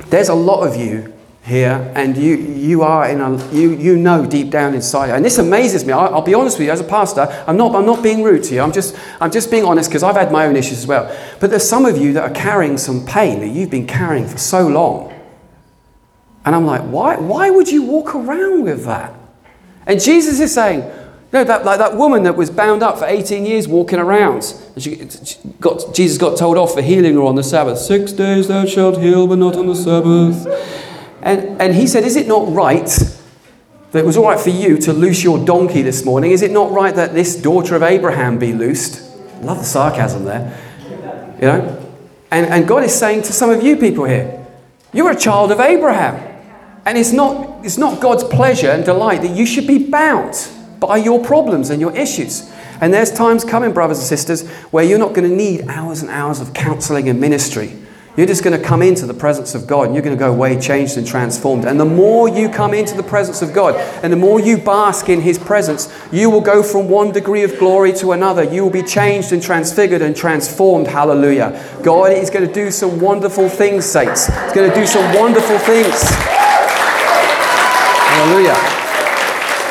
There's 0.08 0.30
a 0.30 0.34
lot 0.34 0.66
of 0.66 0.76
you 0.76 1.12
here, 1.44 1.92
and 1.96 2.16
you, 2.16 2.36
you 2.36 2.82
are 2.82 3.08
in 3.08 3.20
a, 3.20 3.52
you, 3.52 3.74
you 3.74 3.96
know 3.96 4.24
deep 4.24 4.50
down 4.50 4.74
inside, 4.74 5.10
and 5.10 5.24
this 5.24 5.38
amazes 5.38 5.84
me. 5.84 5.92
I'll, 5.92 6.14
I'll 6.14 6.22
be 6.22 6.34
honest 6.34 6.58
with 6.58 6.66
you, 6.66 6.72
as 6.72 6.80
a 6.80 6.84
pastor, 6.84 7.22
I'm 7.48 7.56
not, 7.56 7.74
I'm 7.74 7.84
not 7.84 8.02
being 8.02 8.22
rude 8.22 8.44
to 8.44 8.54
you. 8.54 8.60
I'm 8.60 8.72
just, 8.72 8.96
I'm 9.20 9.30
just 9.30 9.50
being 9.50 9.64
honest 9.64 9.90
because 9.90 10.04
I've 10.04 10.14
had 10.14 10.30
my 10.30 10.46
own 10.46 10.54
issues 10.54 10.78
as 10.78 10.86
well. 10.86 11.14
But 11.40 11.50
there's 11.50 11.68
some 11.68 11.84
of 11.84 11.98
you 11.98 12.12
that 12.12 12.22
are 12.22 12.34
carrying 12.34 12.78
some 12.78 13.04
pain 13.04 13.40
that 13.40 13.48
you've 13.48 13.70
been 13.70 13.88
carrying 13.88 14.28
for 14.28 14.38
so 14.38 14.68
long. 14.68 15.12
And 16.44 16.54
I'm 16.54 16.64
like, 16.64 16.82
why, 16.82 17.16
why 17.16 17.50
would 17.50 17.68
you 17.68 17.82
walk 17.82 18.14
around 18.14 18.62
with 18.62 18.84
that? 18.84 19.12
And 19.86 20.00
Jesus 20.00 20.38
is 20.38 20.54
saying, 20.54 20.80
no, 21.32 21.42
that, 21.44 21.64
like 21.64 21.78
that 21.78 21.96
woman 21.96 22.24
that 22.24 22.36
was 22.36 22.50
bound 22.50 22.82
up 22.82 22.98
for 22.98 23.06
18 23.06 23.46
years 23.46 23.66
walking 23.66 23.98
around. 23.98 24.44
She, 24.76 25.08
she 25.08 25.38
got, 25.60 25.94
Jesus 25.94 26.18
got 26.18 26.36
told 26.36 26.58
off 26.58 26.74
for 26.74 26.82
healing 26.82 27.14
her 27.14 27.22
on 27.22 27.34
the 27.34 27.42
Sabbath. 27.42 27.78
Six 27.78 28.12
days 28.12 28.48
thou 28.48 28.66
shalt 28.66 29.00
heal, 29.00 29.26
but 29.26 29.38
not 29.38 29.56
on 29.56 29.66
the 29.66 29.74
Sabbath. 29.74 30.46
And, 31.22 31.60
and 31.60 31.74
he 31.74 31.86
said, 31.86 32.04
Is 32.04 32.16
it 32.16 32.26
not 32.26 32.52
right 32.52 32.86
that 33.92 33.98
it 33.98 34.04
was 34.04 34.16
all 34.16 34.24
right 34.24 34.40
for 34.40 34.50
you 34.50 34.76
to 34.78 34.92
loose 34.92 35.22
your 35.22 35.44
donkey 35.44 35.82
this 35.82 36.04
morning? 36.04 36.32
Is 36.32 36.42
it 36.42 36.50
not 36.50 36.72
right 36.72 36.94
that 36.94 37.14
this 37.14 37.36
daughter 37.36 37.76
of 37.76 37.82
Abraham 37.82 38.38
be 38.38 38.52
loosed? 38.52 39.08
Love 39.42 39.58
the 39.58 39.64
sarcasm 39.64 40.24
there. 40.24 40.58
You 41.40 41.48
know? 41.48 41.78
And, 42.30 42.46
and 42.46 42.68
God 42.68 42.84
is 42.84 42.94
saying 42.94 43.22
to 43.22 43.32
some 43.32 43.50
of 43.50 43.62
you 43.62 43.76
people 43.76 44.04
here, 44.04 44.46
You're 44.92 45.10
a 45.10 45.16
child 45.16 45.52
of 45.52 45.60
Abraham. 45.60 46.30
And 46.84 46.98
it's 46.98 47.12
not, 47.12 47.64
it's 47.64 47.78
not 47.78 48.00
God's 48.00 48.24
pleasure 48.24 48.70
and 48.70 48.84
delight 48.84 49.22
that 49.22 49.36
you 49.36 49.46
should 49.46 49.68
be 49.68 49.88
bound 49.88 50.48
by 50.80 50.96
your 50.96 51.24
problems 51.24 51.70
and 51.70 51.80
your 51.80 51.94
issues. 51.96 52.52
And 52.80 52.92
there's 52.92 53.12
times 53.12 53.44
coming, 53.44 53.72
brothers 53.72 53.98
and 53.98 54.06
sisters, 54.06 54.48
where 54.72 54.82
you're 54.82 54.98
not 54.98 55.14
going 55.14 55.30
to 55.30 55.36
need 55.36 55.68
hours 55.68 56.02
and 56.02 56.10
hours 56.10 56.40
of 56.40 56.52
counseling 56.52 57.08
and 57.08 57.20
ministry. 57.20 57.78
You're 58.14 58.26
just 58.26 58.44
going 58.44 58.60
to 58.60 58.62
come 58.62 58.82
into 58.82 59.06
the 59.06 59.14
presence 59.14 59.54
of 59.54 59.66
God 59.66 59.86
and 59.86 59.94
you're 59.94 60.02
going 60.02 60.14
to 60.14 60.20
go 60.20 60.30
away 60.30 60.60
changed 60.60 60.98
and 60.98 61.06
transformed. 61.06 61.64
And 61.64 61.80
the 61.80 61.86
more 61.86 62.28
you 62.28 62.50
come 62.50 62.74
into 62.74 62.94
the 62.94 63.02
presence 63.02 63.40
of 63.40 63.54
God 63.54 63.74
and 64.04 64.12
the 64.12 64.18
more 64.18 64.38
you 64.38 64.58
bask 64.58 65.08
in 65.08 65.22
His 65.22 65.38
presence, 65.38 65.90
you 66.12 66.28
will 66.28 66.42
go 66.42 66.62
from 66.62 66.90
one 66.90 67.12
degree 67.12 67.42
of 67.42 67.58
glory 67.58 67.94
to 67.94 68.12
another. 68.12 68.44
You 68.44 68.64
will 68.64 68.70
be 68.70 68.82
changed 68.82 69.32
and 69.32 69.42
transfigured 69.42 70.02
and 70.02 70.14
transformed. 70.14 70.88
Hallelujah. 70.88 71.58
God 71.82 72.12
is 72.12 72.28
going 72.28 72.46
to 72.46 72.52
do 72.52 72.70
some 72.70 73.00
wonderful 73.00 73.48
things, 73.48 73.86
saints. 73.86 74.26
He's 74.26 74.52
going 74.52 74.68
to 74.68 74.76
do 74.76 74.86
some 74.86 75.14
wonderful 75.14 75.58
things. 75.60 76.02
Hallelujah. 78.12 78.56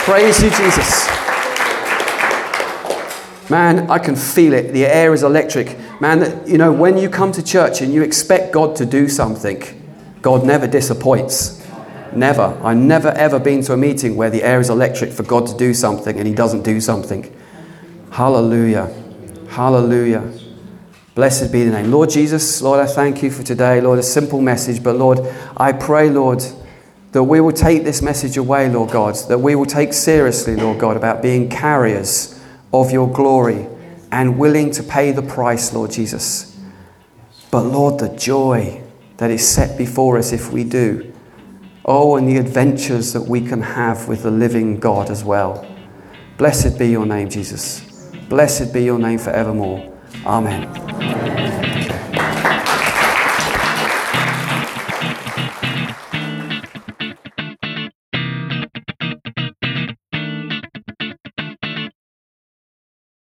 Praise 0.03 0.41
you, 0.41 0.49
Jesus. 0.49 1.20
Man, 3.51 3.91
I 3.91 3.99
can 3.99 4.15
feel 4.15 4.53
it. 4.53 4.71
The 4.71 4.85
air 4.85 5.13
is 5.13 5.23
electric. 5.23 5.77
Man, 5.99 6.41
you 6.47 6.57
know, 6.57 6.71
when 6.71 6.97
you 6.97 7.09
come 7.09 7.33
to 7.33 7.43
church 7.43 7.81
and 7.81 7.93
you 7.93 8.01
expect 8.01 8.53
God 8.53 8.77
to 8.77 8.85
do 8.85 9.09
something, 9.09 9.61
God 10.21 10.45
never 10.45 10.67
disappoints. 10.67 11.61
Never. 12.15 12.57
I've 12.63 12.77
never 12.77 13.09
ever 13.09 13.39
been 13.39 13.61
to 13.63 13.73
a 13.73 13.77
meeting 13.77 14.15
where 14.15 14.29
the 14.29 14.41
air 14.41 14.61
is 14.61 14.69
electric 14.69 15.11
for 15.11 15.23
God 15.23 15.47
to 15.47 15.57
do 15.57 15.73
something 15.73 16.17
and 16.17 16.25
He 16.25 16.33
doesn't 16.33 16.61
do 16.61 16.79
something. 16.79 17.29
Hallelujah. 18.09 18.89
Hallelujah. 19.49 20.31
Blessed 21.13 21.51
be 21.51 21.65
the 21.65 21.71
name. 21.71 21.91
Lord 21.91 22.09
Jesus, 22.09 22.61
Lord, 22.61 22.79
I 22.79 22.85
thank 22.85 23.21
you 23.21 23.29
for 23.29 23.43
today. 23.43 23.81
Lord, 23.81 23.99
a 23.99 24.03
simple 24.03 24.39
message, 24.39 24.81
but 24.81 24.95
Lord, 24.95 25.19
I 25.57 25.73
pray, 25.73 26.09
Lord, 26.09 26.41
that 27.11 27.23
we 27.23 27.41
will 27.41 27.51
take 27.51 27.83
this 27.83 28.01
message 28.01 28.37
away, 28.37 28.69
Lord 28.69 28.91
God, 28.91 29.15
that 29.27 29.39
we 29.39 29.55
will 29.55 29.65
take 29.65 29.91
seriously, 29.91 30.55
Lord 30.55 30.79
God, 30.79 30.95
about 30.95 31.21
being 31.21 31.49
carriers 31.49 32.37
of 32.73 32.91
your 32.91 33.11
glory 33.11 33.67
and 34.11 34.37
willing 34.37 34.71
to 34.71 34.83
pay 34.83 35.11
the 35.11 35.21
price, 35.21 35.73
Lord 35.73 35.91
Jesus. 35.91 36.59
But 37.49 37.61
Lord, 37.63 37.99
the 37.99 38.09
joy 38.15 38.81
that 39.17 39.29
is 39.29 39.47
set 39.47 39.77
before 39.77 40.17
us 40.17 40.31
if 40.31 40.51
we 40.51 40.63
do. 40.63 41.13
Oh, 41.85 42.15
and 42.15 42.27
the 42.27 42.37
adventures 42.37 43.13
that 43.13 43.21
we 43.21 43.41
can 43.41 43.61
have 43.61 44.07
with 44.07 44.23
the 44.23 44.31
living 44.31 44.79
God 44.79 45.09
as 45.09 45.23
well. 45.23 45.67
Blessed 46.37 46.77
be 46.77 46.89
your 46.89 47.05
name, 47.05 47.29
Jesus. 47.29 47.81
Blessed 48.29 48.73
be 48.73 48.83
your 48.83 48.99
name 48.99 49.19
forevermore. 49.19 49.91
Amen. 50.25 51.70